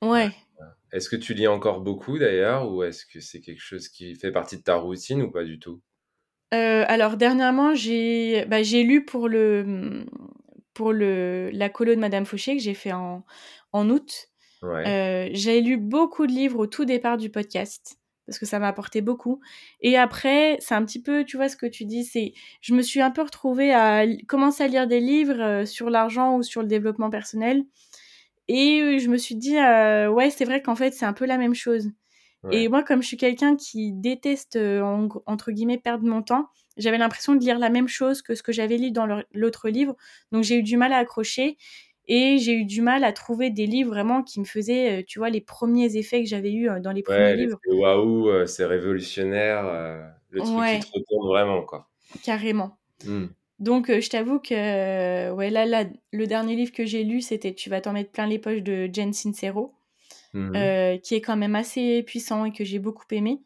[0.00, 0.30] Ouais.
[0.92, 4.32] Est-ce que tu lis encore beaucoup d'ailleurs, ou est-ce que c'est quelque chose qui fait
[4.32, 5.82] partie de ta routine ou pas du tout?
[6.50, 10.06] Alors dernièrement, j'ai bah, lu pour le
[10.72, 13.24] pour le, la colo de Madame Fauché que j'ai fait en,
[13.72, 14.28] en août.
[14.62, 15.30] Ouais.
[15.34, 17.97] j'ai lu beaucoup de livres au tout départ du podcast
[18.28, 19.40] parce que ça m'a apporté beaucoup.
[19.80, 22.82] Et après, c'est un petit peu, tu vois, ce que tu dis, c'est, je me
[22.82, 26.60] suis un peu retrouvée à commencer à lire des livres euh, sur l'argent ou sur
[26.60, 27.64] le développement personnel.
[28.48, 31.38] Et je me suis dit, euh, ouais, c'est vrai qu'en fait, c'est un peu la
[31.38, 31.90] même chose.
[32.52, 36.96] Et moi, comme je suis quelqu'un qui déteste, euh, entre guillemets, perdre mon temps, j'avais
[36.96, 39.96] l'impression de lire la même chose que ce que j'avais lu dans l'autre livre.
[40.30, 41.58] Donc, j'ai eu du mal à accrocher.
[42.10, 45.18] Et j'ai eu du mal à trouver des livres vraiment qui me faisaient, euh, tu
[45.18, 47.60] vois, les premiers effets que j'avais eus euh, dans les premiers livres.
[47.68, 49.64] Waouh, euh, c'est révolutionnaire,
[50.30, 51.88] le truc qui te retourne vraiment, quoi.
[52.22, 52.78] Carrément.
[53.04, 53.26] Mmh.
[53.58, 57.68] Donc, je t'avoue que, ouais, là, là, le dernier livre que j'ai lu, c'était Tu
[57.68, 59.74] vas t'en mettre plein les poches de Jen Sincero,
[60.32, 60.52] mmh
[61.02, 63.40] qui est quand même assez puissant et que j'ai beaucoup aimé.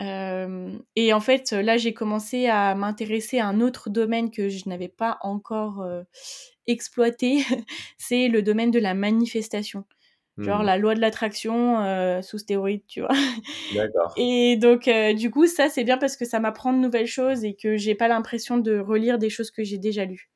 [0.00, 4.88] Et en fait, là, j'ai commencé à m'intéresser à un autre domaine que je n'avais
[4.88, 5.86] pas encore
[6.66, 7.38] exploité,
[7.98, 9.84] c'est le domaine de la manifestation.
[10.38, 10.66] Genre mmh.
[10.66, 13.14] la loi de l'attraction euh, sous stéroïde, tu vois.
[13.74, 14.12] D'accord.
[14.18, 17.54] Et donc, du coup, ça, c'est bien parce que ça m'apprend de nouvelles choses et
[17.54, 20.30] que j'ai pas l'impression de relire des choses que j'ai déjà lues.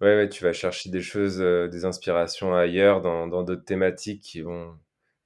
[0.00, 4.74] Ouais, ouais, tu vas chercher des choses, des inspirations ailleurs, dans d'autres thématiques qui vont,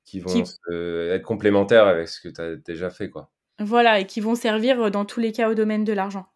[0.04, 3.30] qui vont être complémentaires avec ce que tu as déjà fait, quoi.
[3.60, 6.26] Voilà, et qui vont servir dans tous les cas au domaine de l'argent.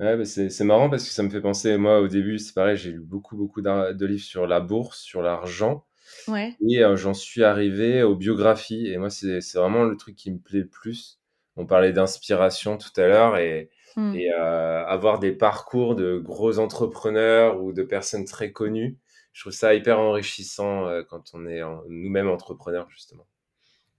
[0.00, 2.76] Ouais, bah, c'est marrant parce que ça me fait penser, moi, au début, c'est pareil,
[2.76, 5.86] j'ai lu beaucoup, beaucoup de livres sur la bourse, sur l'argent
[6.28, 6.54] Ouais.
[6.68, 10.60] et j'en suis arrivé aux biographies et moi, c'est vraiment le truc qui me plaît
[10.60, 11.18] le plus.
[11.56, 14.14] On parlait d'inspiration tout à l'heure et mmh.
[14.16, 18.98] et avoir des parcours de gros entrepreneurs ou de personnes très connues,
[19.32, 23.26] je trouve ça hyper enrichissant, quand on est nous-mêmes entrepreneurs, justement.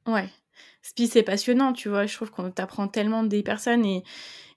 [0.06, 0.28] Ouais.
[0.96, 2.06] Puis c'est passionnant, tu vois?
[2.06, 4.04] Je trouve qu'on t'apprend tellement des personnes et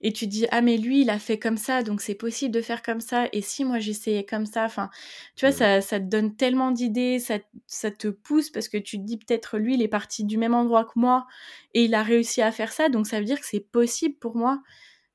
[0.00, 2.62] et tu dis ah mais lui il a fait comme ça donc c'est possible de
[2.62, 4.90] faire comme ça et si moi j'essayais comme ça enfin
[5.34, 8.98] tu vois ça, ça te donne tellement d'idées ça, ça te pousse parce que tu
[8.98, 11.26] te dis peut-être lui il est parti du même endroit que moi
[11.74, 14.36] et il a réussi à faire ça donc ça veut dire que c'est possible pour
[14.36, 14.62] moi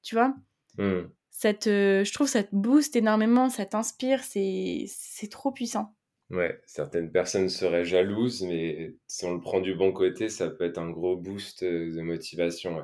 [0.02, 0.36] tu vois
[0.78, 1.04] mmh.
[1.32, 5.96] ça te, je trouve ça te booste énormément ça t'inspire c'est c'est trop puissant
[6.34, 10.66] Ouais, certaines personnes seraient jalouses, mais si on le prend du bon côté, ça peut
[10.66, 12.76] être un gros boost de motivation.
[12.78, 12.84] Ouais.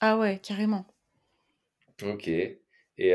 [0.00, 0.86] Ah ouais, carrément.
[2.02, 2.28] Ok.
[2.28, 3.14] Et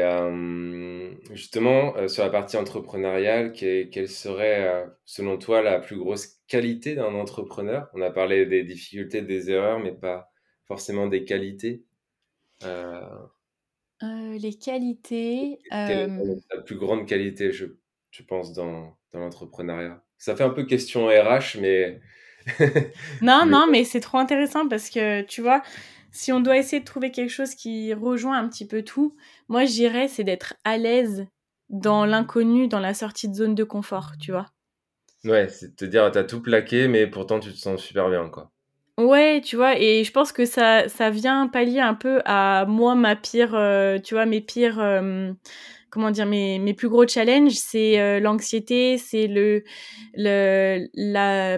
[1.31, 7.89] justement, sur la partie entrepreneuriale, quelle serait, selon toi, la plus grosse qualité d'un entrepreneur?
[7.93, 10.31] On a parlé des difficultés, des erreurs, mais pas
[10.67, 11.85] forcément des qualités.
[14.01, 17.65] les qualités, quelle est plus grande qualité, je,
[18.15, 20.01] tu penses, dans, dans l'entrepreneuriat?
[20.17, 21.99] Ça fait un peu question RH, mais
[23.21, 25.61] Non, non, mais c'est trop intéressant parce que, tu vois,
[26.11, 29.15] si on doit essayer de trouver quelque chose qui rejoint un petit peu tout,
[29.49, 31.27] moi je dirais c'est d'être à l'aise
[31.69, 34.47] dans l'inconnu, dans la sortie de zone de confort, tu vois?
[35.25, 38.29] Ouais, c'est de te dire t'as tout plaqué, mais pourtant tu te sens super bien,
[38.29, 38.51] quoi.
[38.97, 42.95] Ouais, tu vois, et je pense que ça, ça vient pallier un peu à moi,
[42.95, 45.33] ma pire, euh, tu vois, mes pires, euh,
[45.95, 49.63] comment dire, mes, mes plus gros challenges, c'est euh, l'anxiété, c'est le,
[50.13, 51.57] le, la,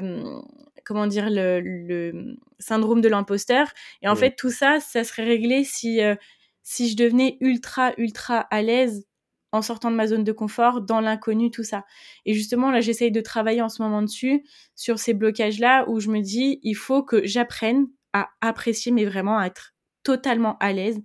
[0.86, 3.68] comment dire, le, le syndrome de l'imposteur.
[4.04, 6.14] Et en fait, tout ça, ça serait réglé si, euh,
[6.62, 9.08] si je devenais ultra, ultra à l'aise
[9.52, 11.84] en sortant de ma zone de confort, dans l'inconnu, tout ça.
[12.28, 14.44] Et justement, là, j'essaye de travailler en ce moment dessus,
[14.76, 19.40] sur ces blocages-là, où je me dis, il faut que j'apprenne à apprécier, mais vraiment
[19.40, 19.74] à être
[20.04, 21.02] totalement à l'aise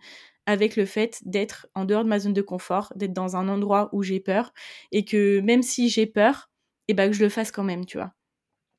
[0.46, 3.88] avec le fait d'être en dehors de ma zone de confort, d'être dans un endroit
[3.92, 4.52] où j'ai peur,
[4.90, 6.50] et que même si j'ai peur,
[6.88, 8.12] et eh ben que je le fasse quand même, tu vois.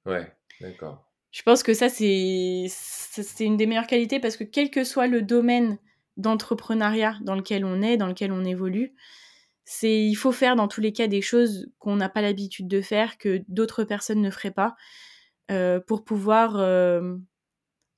[0.05, 4.70] Ouais, d'accord je pense que ça, c'est, c'est une des meilleures qualités parce que quel
[4.70, 5.80] que soit le domaine
[6.16, 8.93] d'entrepreneuriat dans lequel on est, dans lequel on évolue,
[9.66, 12.82] c'est, il faut faire dans tous les cas des choses qu'on n'a pas l'habitude de
[12.82, 14.76] faire, que d'autres personnes ne feraient pas,
[15.49, 17.16] euh, pour pouvoir, euh,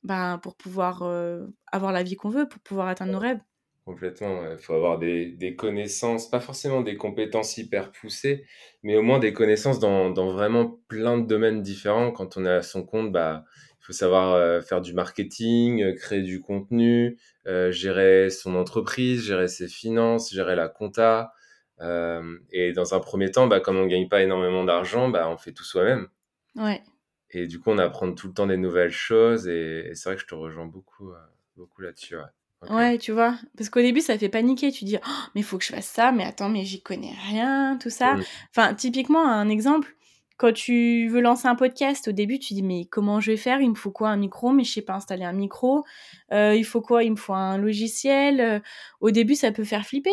[0.03, 3.41] ben, pour pouvoir euh, avoir la vie qu'on veut, pour pouvoir atteindre nos rêves.
[3.86, 8.44] Complètement, il faut avoir des, des, connaissances, pas forcément des compétences hyper poussées,
[8.82, 12.12] mais au moins des connaissances dans, dans vraiment plein de domaines différents.
[12.12, 13.46] Quand on est à son compte, bah,
[13.80, 19.24] il faut savoir euh, faire du marketing, euh, créer du contenu, euh, gérer son entreprise,
[19.24, 21.32] gérer ses finances, gérer la compta.
[21.80, 25.38] et dans un premier temps, bah, comme on ne gagne pas énormément d'argent, bah, on
[25.38, 26.08] fait tout soi-même.
[26.56, 26.82] Ouais.
[27.30, 29.48] Et du coup, on apprend tout le temps des nouvelles choses.
[29.48, 31.12] Et, c'est vrai que je te rejoins beaucoup,
[31.56, 32.16] beaucoup là-dessus.
[32.16, 32.24] Ouais.
[32.70, 33.36] Ouais, tu vois.
[33.57, 34.72] Parce qu'au début, ça fait paniquer.
[34.72, 37.13] Tu dis, oh, mais il faut que je fasse ça, mais attends, mais j'y connais
[37.30, 38.16] rien, tout ça.
[38.49, 39.95] Enfin, typiquement, un exemple,
[40.38, 43.61] quand tu veux lancer un podcast, au début, tu dis, mais comment je vais faire?
[43.61, 44.51] Il me faut quoi Un micro?
[44.51, 45.84] Mais je sais pas installer un micro.
[46.32, 47.03] Euh, il faut quoi?
[47.03, 48.41] Il me faut un logiciel.
[48.41, 48.59] Euh,
[48.99, 50.09] au début, ça peut faire flipper.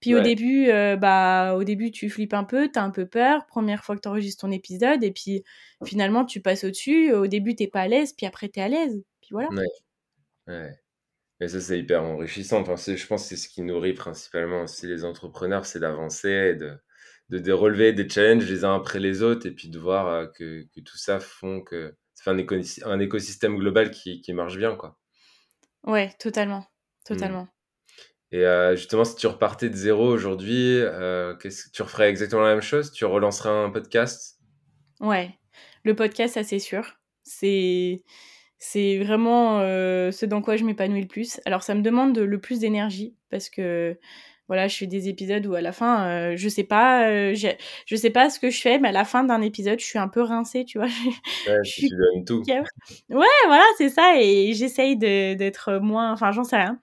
[0.00, 0.68] Puis au début,
[1.00, 4.02] bah, au début, tu flippes un peu, tu as un peu peur, première fois que
[4.02, 5.42] tu enregistres ton épisode, et puis
[5.84, 7.12] finalement, tu passes au-dessus.
[7.12, 9.02] Au début, t'es pas à l'aise, puis après, tu es à l'aise.
[9.20, 9.48] Puis voilà.
[9.48, 9.66] Ouais.
[10.48, 10.78] ouais.
[11.40, 12.60] Et ça, c'est hyper enrichissant.
[12.60, 16.54] Enfin, je pense que c'est ce qui nourrit principalement aussi les entrepreneurs, c'est d'avancer et
[16.54, 16.78] de,
[17.28, 20.66] de, de, relever des challenges les uns après les autres, et puis de voir que,
[20.74, 24.98] que tout ça font que c'est un, un, écosystème global qui, qui marche bien, quoi.
[25.84, 26.60] Ouais, totalement.
[26.60, 27.14] Mmh.
[27.14, 27.48] Totalement.
[28.32, 32.42] Et euh, justement, si tu repartais de zéro aujourd'hui, euh, qu'est-ce que tu referais exactement
[32.42, 32.90] la même chose?
[32.92, 34.40] Tu relancerais un podcast?
[34.98, 35.30] Ouais,
[35.84, 36.98] le podcast, ça c'est sûr.
[37.22, 38.02] C'est
[38.68, 41.40] c'est vraiment euh, ce dans quoi je m'épanouis le plus.
[41.44, 43.96] Alors ça me demande le plus d'énergie parce que
[44.48, 47.96] voilà, je fais des épisodes où à la fin, euh, je sais pas, euh, je
[47.96, 50.08] sais pas ce que je fais, mais à la fin d'un épisode, je suis un
[50.08, 50.88] peu rincée, tu vois.
[51.48, 52.42] Ouais, je tu donnes tout.
[53.08, 56.80] Ouais, voilà, c'est ça, et j'essaye d'être moins, enfin, j'en sais rien.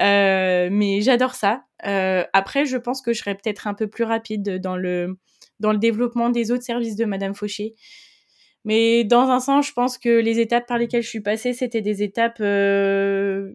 [0.00, 1.64] Euh, mais j'adore ça.
[1.82, 5.16] Après, je pense que je serais peut-être un peu plus rapide dans le,
[5.58, 7.74] dans le développement des autres services de Madame Fauché.
[8.66, 11.82] Mais dans un sens, je pense que les étapes par lesquelles je suis passée, c'était
[11.82, 13.54] des étapes euh,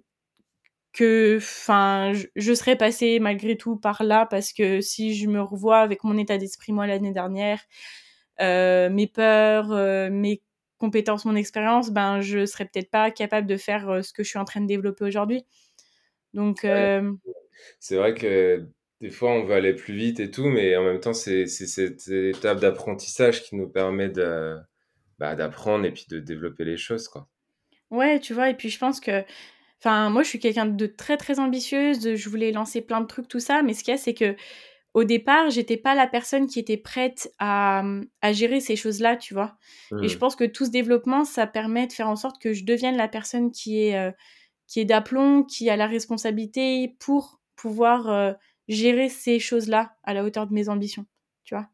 [0.93, 5.41] que, enfin, je, je, serais passée malgré tout par là parce que si je me
[5.41, 7.61] revois avec mon état d'esprit moi l'année dernière,
[8.39, 10.41] euh, mes peurs, euh, mes
[10.77, 14.39] compétences, mon expérience, ben je serais peut-être pas capable de faire ce que je suis
[14.39, 15.45] en train de développer aujourd'hui.
[16.33, 16.65] Donc.
[17.79, 18.65] C'est vrai que
[19.01, 22.07] des fois, on veut aller plus vite et tout, mais en même temps, c'est cette
[22.07, 24.57] étape d'apprentissage qui nous permet de,
[25.21, 27.29] bah, d'apprendre et puis de développer les choses, quoi.
[27.91, 29.23] Ouais, tu vois, et puis je pense que.
[29.77, 32.15] Enfin, moi, je suis quelqu'un de très, très ambitieuse.
[32.15, 33.61] Je voulais lancer plein de trucs, tout ça.
[33.61, 34.35] Mais ce qu'il y a, c'est que
[34.93, 37.83] au départ, j'étais pas la personne qui était prête à,
[38.21, 39.57] à gérer ces choses-là, tu vois.
[40.01, 40.19] Et je mmh.
[40.19, 43.07] pense que tout ce développement, ça permet de faire en sorte que je devienne la
[43.07, 44.11] personne qui est, euh,
[44.67, 48.33] qui est d'aplomb, qui a la responsabilité pour pouvoir euh,
[48.67, 51.05] gérer ces choses-là à la hauteur de mes ambitions,
[51.43, 51.69] tu vois.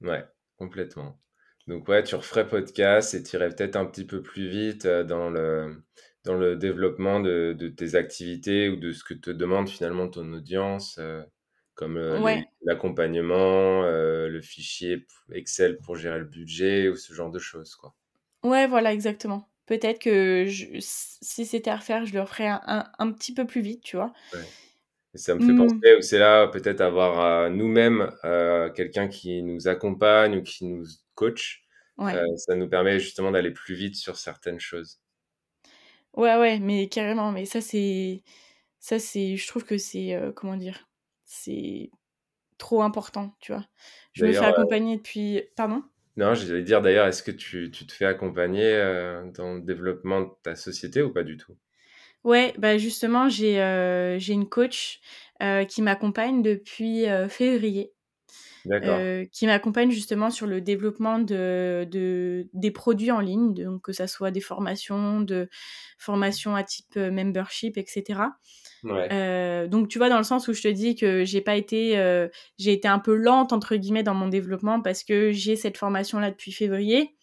[0.00, 0.24] Ouais,
[0.56, 1.21] complètement.
[1.66, 5.04] Donc ouais, tu referais podcast et tu irais peut-être un petit peu plus vite euh,
[5.04, 5.82] dans le,
[6.24, 10.32] dans le développement de, de, tes activités ou de ce que te demande finalement ton
[10.32, 11.22] audience, euh,
[11.74, 11.98] comme
[12.62, 17.94] l'accompagnement, le fichier Excel pour gérer le budget ou ce genre de choses, quoi.
[18.44, 19.48] Ouais, voilà, exactement.
[19.66, 20.46] Peut-être que
[20.80, 24.12] si c'était à refaire, je le referais un, un, petit peu plus vite, tu vois.
[24.34, 24.40] Ouais.
[25.18, 30.38] Ça me fait penser penser c'est là peut-être avoir nous-mêmes euh, quelqu'un qui nous accompagne
[30.38, 30.84] ou qui nous
[31.14, 31.64] coach.
[31.98, 32.16] Ouais.
[32.16, 35.00] Euh, ça nous permet justement d'aller plus vite sur certaines choses.
[36.14, 37.32] Ouais, ouais, mais carrément.
[37.32, 38.22] Mais ça, c'est.
[38.78, 39.36] Ça, c'est.
[39.36, 40.14] Je trouve que c'est.
[40.14, 40.88] Euh, comment dire
[41.24, 41.90] C'est
[42.58, 43.66] trop important, tu vois.
[44.12, 45.42] Je me fais accompagner depuis.
[45.56, 45.82] Pardon?
[46.16, 50.20] Non, j'allais dire d'ailleurs, est-ce que tu, tu, te fais accompagner euh, dans le développement
[50.20, 51.56] de ta société ou pas du tout?
[52.24, 55.00] Ouais, bah justement, j'ai euh, j'ai une coach
[55.42, 57.92] euh, qui m'accompagne depuis février.
[59.32, 64.06] qui m'accompagne justement sur le développement de, de, des produits en ligne, donc que ça
[64.06, 65.48] soit des formations, de
[65.98, 68.20] formations à type membership, etc.
[69.12, 71.98] Euh, donc tu vois dans le sens où je te dis que j'ai pas été
[71.98, 75.76] euh, j'ai été un peu lente entre guillemets dans mon développement parce que j'ai cette
[75.76, 77.14] formation là depuis février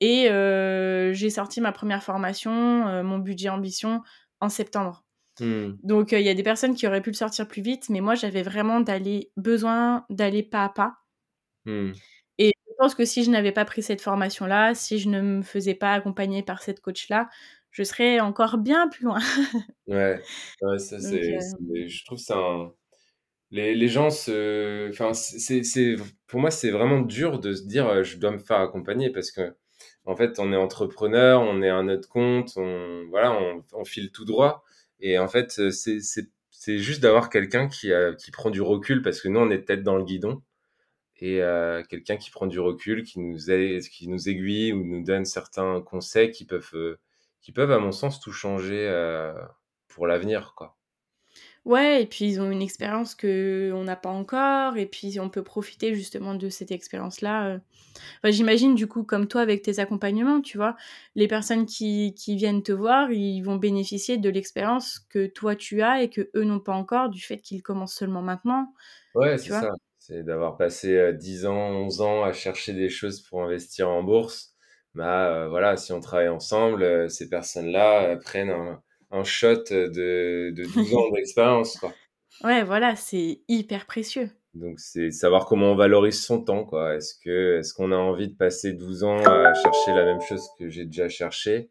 [0.00, 4.02] et euh, j'ai sorti ma première formation mon budget ambition
[4.40, 5.04] en septembre
[5.40, 5.72] mmh.
[5.82, 8.14] donc il y a des personnes qui auraient pu le sortir plus vite mais moi
[8.14, 10.94] j'avais vraiment d'aller besoin d'aller pas à pas
[11.66, 11.92] mmh.
[12.38, 15.20] et je pense que si je n'avais pas pris cette formation là si je ne
[15.20, 17.28] me faisais pas accompagner par cette coach là
[17.70, 19.20] je serais encore bien plus loin.
[19.86, 20.20] ouais,
[20.62, 22.72] ouais, ça c'est, euh je trouve ça un...
[23.50, 27.86] les, les, gens se, enfin c'est, c'est, pour moi c'est vraiment dur de se dire
[27.86, 29.54] euh, je dois me faire accompagner parce que
[30.08, 33.38] en fait on est entrepreneur, on est à notre compte, on voilà,
[33.72, 34.64] on, file tout droit
[35.00, 37.92] et en fait euh, c'est, juste d'avoir quelqu'un qui,
[38.32, 40.42] prend du recul parce que nous on est tête dans le guidon
[41.16, 46.30] et euh, quelqu'un qui prend du recul, qui nous, aiguille ou nous donne certains conseils
[46.30, 46.96] qui peuvent
[47.48, 49.32] qui peuvent, à mon sens, tout changer euh,
[49.88, 50.77] pour l'avenir, quoi.
[51.68, 55.28] Ouais, et puis ils ont une expérience que on n'a pas encore, et puis on
[55.28, 57.48] peut profiter justement de cette expérience-là.
[57.48, 57.58] Euh.
[58.22, 60.76] Enfin, J'imagine du coup, comme toi avec tes accompagnements, tu vois,
[61.14, 65.82] les personnes qui, qui viennent te voir, ils vont bénéficier de l'expérience que toi tu
[65.82, 68.72] as et que eux n'ont pas encore, du fait qu'ils commencent seulement maintenant.
[69.14, 69.70] Ouais, c'est ça.
[69.98, 74.02] C'est d'avoir passé 10 euh, ans, 11 ans à chercher des choses pour investir en
[74.02, 74.54] bourse
[74.94, 80.50] bah euh, voilà, si on travaille ensemble, euh, ces personnes-là prennent un, un, shot de,
[80.50, 81.92] de 12 ans d'expérience, quoi.
[82.44, 84.30] Ouais, voilà, c'est hyper précieux.
[84.54, 86.94] Donc c'est savoir comment on valorise son temps, quoi.
[86.94, 90.46] Est-ce que est-ce qu'on a envie de passer 12 ans à chercher la même chose
[90.56, 91.70] que j'ai déjà cherché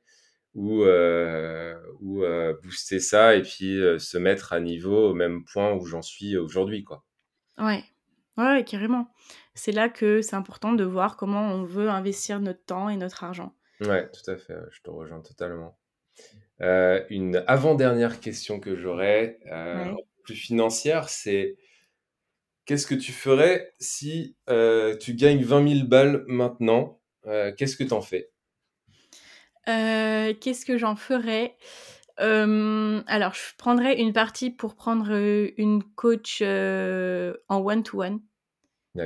[0.55, 5.73] ou euh, ou euh, booster ça et puis se mettre à niveau au même point
[5.73, 7.05] où j'en suis aujourd'hui, quoi?
[7.57, 7.83] Ouais.
[8.37, 9.11] Ouais, carrément.
[9.55, 13.23] C'est là que c'est important de voir comment on veut investir notre temps et notre
[13.23, 13.55] argent.
[13.81, 15.77] Ouais, tout à fait, je te rejoins totalement.
[16.61, 19.93] Euh, une avant-dernière question que j'aurais, euh,
[20.23, 21.55] plus financière, c'est
[22.65, 26.99] qu'est-ce que tu ferais si euh, tu gagnes 20 000 balles maintenant
[27.57, 28.31] Qu'est-ce que tu en fais
[29.65, 31.57] Qu'est-ce que j'en ferais?
[32.17, 35.11] Alors, je prendrais une partie pour prendre
[35.57, 38.21] une coach en one-to-one.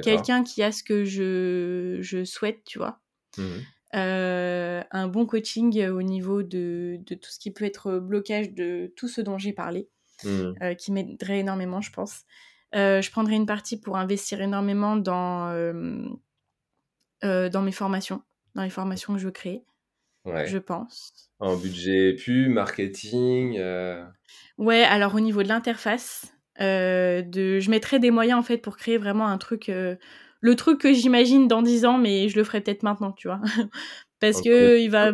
[0.04, 3.02] Quelqu'un qui a ce que je, je souhaite, tu vois.
[3.38, 3.62] Mmh
[3.94, 9.08] un bon coaching au niveau de, de, tout ce qui peut être blocage de tout
[9.08, 9.90] ce dont j'ai parlé,
[10.24, 12.22] mmh qui m'aiderait énormément, je pense.
[12.74, 15.52] je prendrais une partie pour investir énormément dans,
[17.22, 18.22] dans mes formations,
[18.56, 19.64] dans les formations que je veux créer
[20.26, 21.32] je pense.
[21.40, 24.04] En budget pub, marketing euh...
[24.58, 27.60] Ouais, alors au niveau de l'interface, euh, de...
[27.60, 29.96] je mettrais des moyens en fait pour créer vraiment un truc, euh...
[30.42, 33.42] le truc que j'imagine dans 10 ans, mais je le ferai peut-être maintenant, tu vois.
[34.20, 35.14] Parce que il va.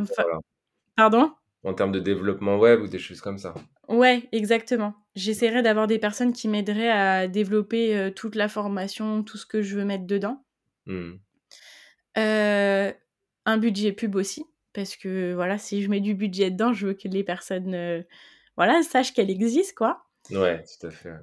[0.96, 1.32] Pardon?
[1.64, 3.54] En termes de développement web ou des choses comme ça.
[3.88, 4.96] Ouais, exactement.
[5.16, 9.62] J'essaierai d'avoir des personnes qui m'aideraient à développer euh, toute la formation, tout ce que
[9.62, 10.44] je veux mettre dedans.
[10.86, 11.14] Mmh.
[12.18, 12.92] Euh,
[13.46, 14.46] un budget pub aussi
[14.78, 18.04] parce que voilà, si je mets du budget dedans, je veux que les personnes euh,
[18.58, 20.06] voilà, sachent qu'elle existe, quoi.
[20.30, 21.14] Ouais, tout à fait.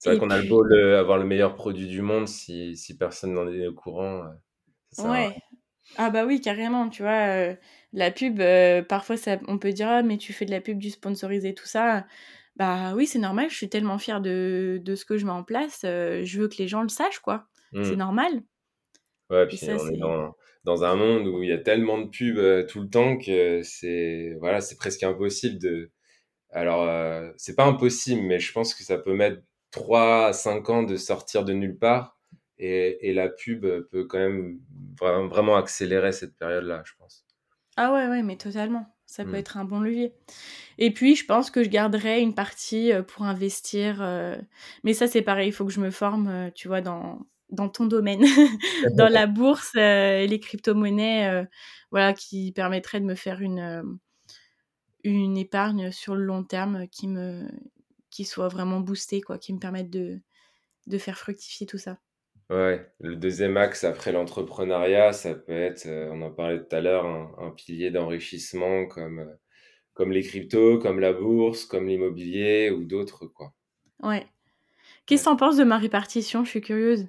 [0.00, 3.34] C'est vrai qu'on a le beau avoir le meilleur produit du monde si, si personne
[3.34, 4.24] n'en est au courant.
[4.98, 5.36] Euh, ouais.
[5.96, 7.28] Ah bah oui, carrément, tu vois.
[7.28, 7.54] Euh,
[7.92, 8.40] la pub,
[8.88, 11.66] parfois ça, on peut dire, ah, mais tu fais de la pub, du sponsorisé, tout
[11.66, 12.06] ça.
[12.56, 15.44] Bah oui, c'est normal, je suis tellement fière de, de, ce que je mets en
[15.44, 15.80] place.
[15.82, 17.46] je veux que les gens le sachent, quoi.
[17.72, 17.94] C'est mmh.
[17.94, 18.42] normal.
[19.30, 20.34] Ouais, puis on est dans,
[20.64, 23.62] dans un monde où il y a tellement de pubs euh, tout le temps que
[23.62, 25.90] c'est voilà, c'est presque impossible de.
[26.50, 29.40] Alors, euh, c'est pas impossible, mais je pense que ça peut mettre
[29.70, 32.18] 3 à 5 ans de sortir de nulle part.
[32.58, 34.60] Et, et la pub peut quand même
[34.98, 37.24] vraiment, vraiment accélérer cette période-là, je pense.
[37.76, 38.86] Ah ouais, ouais, mais totalement.
[39.06, 39.36] Ça peut mmh.
[39.36, 40.14] être un bon levier.
[40.78, 44.06] Et puis, je pense que je garderai une partie euh, pour investir.
[44.84, 47.18] Mais ça, c'est pareil, il faut que je me forme, tu vois, dans,
[47.50, 48.22] dans ton domaine,
[48.96, 51.44] dans la bourse euh, et les crypto-monnaies, euh,
[51.90, 53.82] voilà, qui permettraient de me faire une, euh,
[55.04, 57.46] une épargne sur le long terme qui, me,
[58.10, 60.20] qui soit vraiment boostée, quoi, qui me permette de,
[60.86, 61.98] de faire fructifier tout ça.
[62.50, 67.06] Ouais, le deuxième axe après l'entrepreneuriat, ça peut être, on en parlait tout à l'heure,
[67.06, 69.36] un, pilier d'enrichissement comme,
[69.94, 73.54] comme les cryptos, comme la bourse, comme l'immobilier ou d'autres, quoi.
[74.02, 74.26] Ouais.
[75.06, 76.44] Qu'est-ce que tu en penses de ma répartition?
[76.44, 77.06] Je suis curieuse.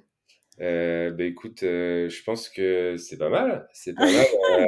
[0.60, 3.68] Euh, bah, écoute, euh, je pense que c'est pas mal.
[3.72, 4.26] C'est pas mal.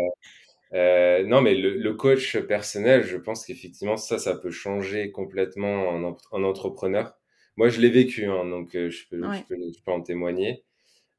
[0.74, 6.16] Euh, non, mais le, coach personnel, je pense qu'effectivement, ça, ça peut changer complètement en,
[6.32, 7.16] en entrepreneur.
[7.56, 10.64] Moi, je l'ai vécu, hein, donc je peux, je, peux, je, peux, en témoigner.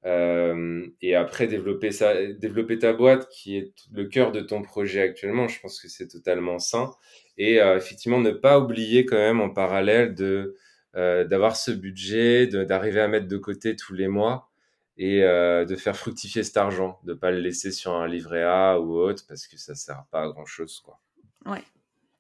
[0.04, 5.48] et après, développer, ça, développer ta boîte, qui est le cœur de ton projet actuellement,
[5.48, 6.92] je pense que c'est totalement sain.
[7.38, 10.56] Et effectivement, ne pas oublier quand même en parallèle de
[10.94, 14.50] d'avoir ce budget, d'arriver à mettre de côté tous les mois
[14.98, 18.80] et euh, de faire fructifier cet argent, de pas le laisser sur un livret A
[18.80, 21.00] ou autre parce que ça sert pas à grand chose quoi.
[21.46, 21.64] Ouais,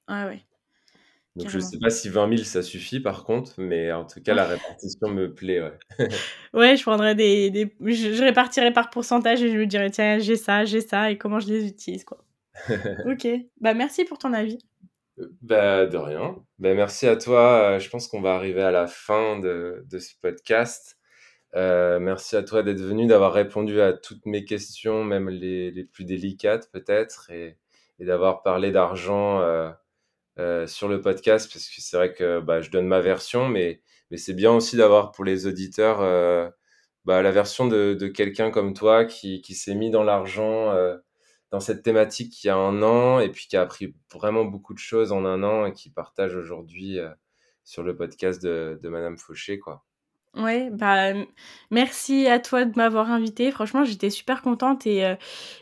[0.09, 0.41] ouais, ouais.
[1.36, 4.34] Donc je sais pas si 20 000 ça suffit par contre, mais en tout cas
[4.34, 5.61] la répartition me plaît.
[5.61, 6.07] Ouais,
[6.53, 7.76] ouais je prendrais des, des...
[7.82, 11.39] Je, répartirais par pourcentage et je me dirais tiens j'ai ça, j'ai ça et comment
[11.39, 12.23] je les utilise quoi.
[13.05, 13.28] ok,
[13.59, 14.59] bah merci pour ton avis.
[15.19, 16.38] Euh, bah de rien.
[16.59, 17.80] Bah merci à toi.
[17.80, 20.97] Je pense qu'on va arriver à la fin de, de ce podcast.
[21.56, 26.03] Euh, merci à toi d'être venu, d'avoir répondu à toutes mes questions, même les, plus
[26.03, 27.58] délicates peut-être, et,
[27.99, 29.72] d'avoir parlé d'argent euh,
[30.39, 33.82] euh, sur le podcast, parce que c'est vrai que bah, je donne ma version, mais,
[34.18, 35.99] c'est bien aussi d'avoir pour les auditeurs
[37.06, 40.74] bah, la version de, quelqu'un comme toi qui, s'est mis dans l'argent
[41.51, 44.74] dans cette thématique il y a un an, et puis qui a appris vraiment beaucoup
[44.74, 46.99] de choses en un an, et qui partage aujourd'hui
[47.64, 49.84] sur le podcast de, de Madame Fauché, quoi.
[50.36, 51.13] Ouais, bah
[51.71, 53.51] merci à toi de m'avoir invité.
[53.51, 55.15] Franchement, j'étais super contente et euh,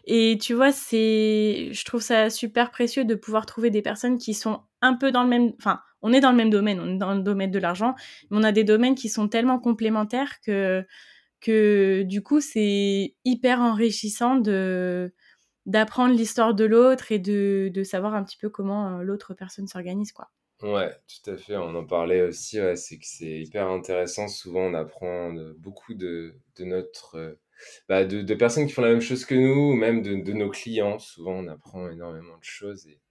[0.05, 4.33] et tu vois, c'est je trouve ça super précieux de pouvoir trouver des personnes qui
[4.33, 6.97] sont un peu dans le même enfin, on est dans le même domaine, on est
[6.97, 7.93] dans le domaine de l'argent,
[8.31, 10.39] mais on a des domaines qui sont tellement complémentaires
[11.41, 14.37] que du coup, c'est hyper enrichissant
[15.65, 19.67] d'apprendre l'histoire de l'autre et de de savoir un petit peu comment euh, l'autre personne
[19.67, 20.29] s'organise quoi.
[20.63, 21.57] Ouais, tout à fait.
[21.57, 24.29] On en parlait aussi, ouais, c'est que c'est hyper intéressant.
[24.29, 27.39] Souvent, on apprend beaucoup de, de notre, euh,
[27.89, 30.31] bah, de, de personnes qui font la même chose que nous, ou même de, de
[30.31, 30.99] nos clients.
[30.99, 33.01] Souvent, on apprend énormément de choses et,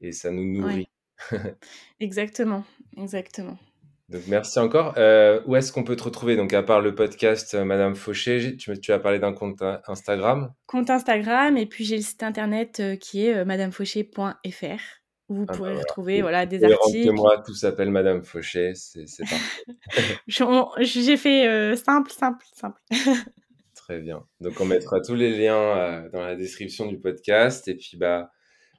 [0.00, 0.88] et ça nous nourrit.
[2.00, 2.64] exactement,
[2.96, 3.56] exactement.
[4.08, 4.94] Donc merci encore.
[4.96, 6.34] Euh, où est-ce qu'on peut te retrouver?
[6.34, 10.52] Donc à part le podcast euh, Madame Fauché, tu, tu as parlé d'un compte Instagram.
[10.66, 14.98] Compte Instagram et puis j'ai le site internet euh, qui est madamefauché.fr
[15.28, 17.12] vous ah, pourrez bah retrouver voilà des articles.
[17.12, 19.04] moi, tout s'appelle Madame Fauché, c'est
[20.80, 22.80] j'ai fait simple, simple, simple.
[23.74, 24.24] Très bien.
[24.40, 28.30] Donc on mettra tous les liens dans la description du podcast et puis bah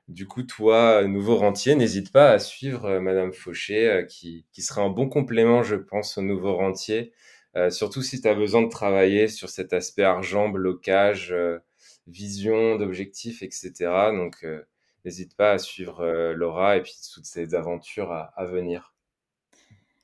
[0.10, 4.64] du coup, toi, nouveau rentier, n'hésite pas à suivre euh, Madame Fauché, euh, qui, qui
[4.64, 7.14] sera un bon complément, je pense, au nouveau rentier.
[7.56, 11.34] Euh, surtout si tu as besoin de travailler sur cet aspect argent, blocage,
[12.08, 13.72] vision d'objectifs, etc.
[14.16, 14.46] Donc,
[15.06, 18.94] n'hésite pas à suivre Laura et puis toutes ces aventures à, à venir.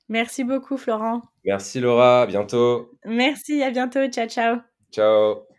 [0.07, 1.21] Merci beaucoup, Florent.
[1.43, 2.21] Merci, Laura.
[2.21, 2.91] À bientôt.
[3.05, 4.07] Merci, à bientôt.
[4.07, 4.57] Ciao, ciao.
[4.91, 5.54] Ciao.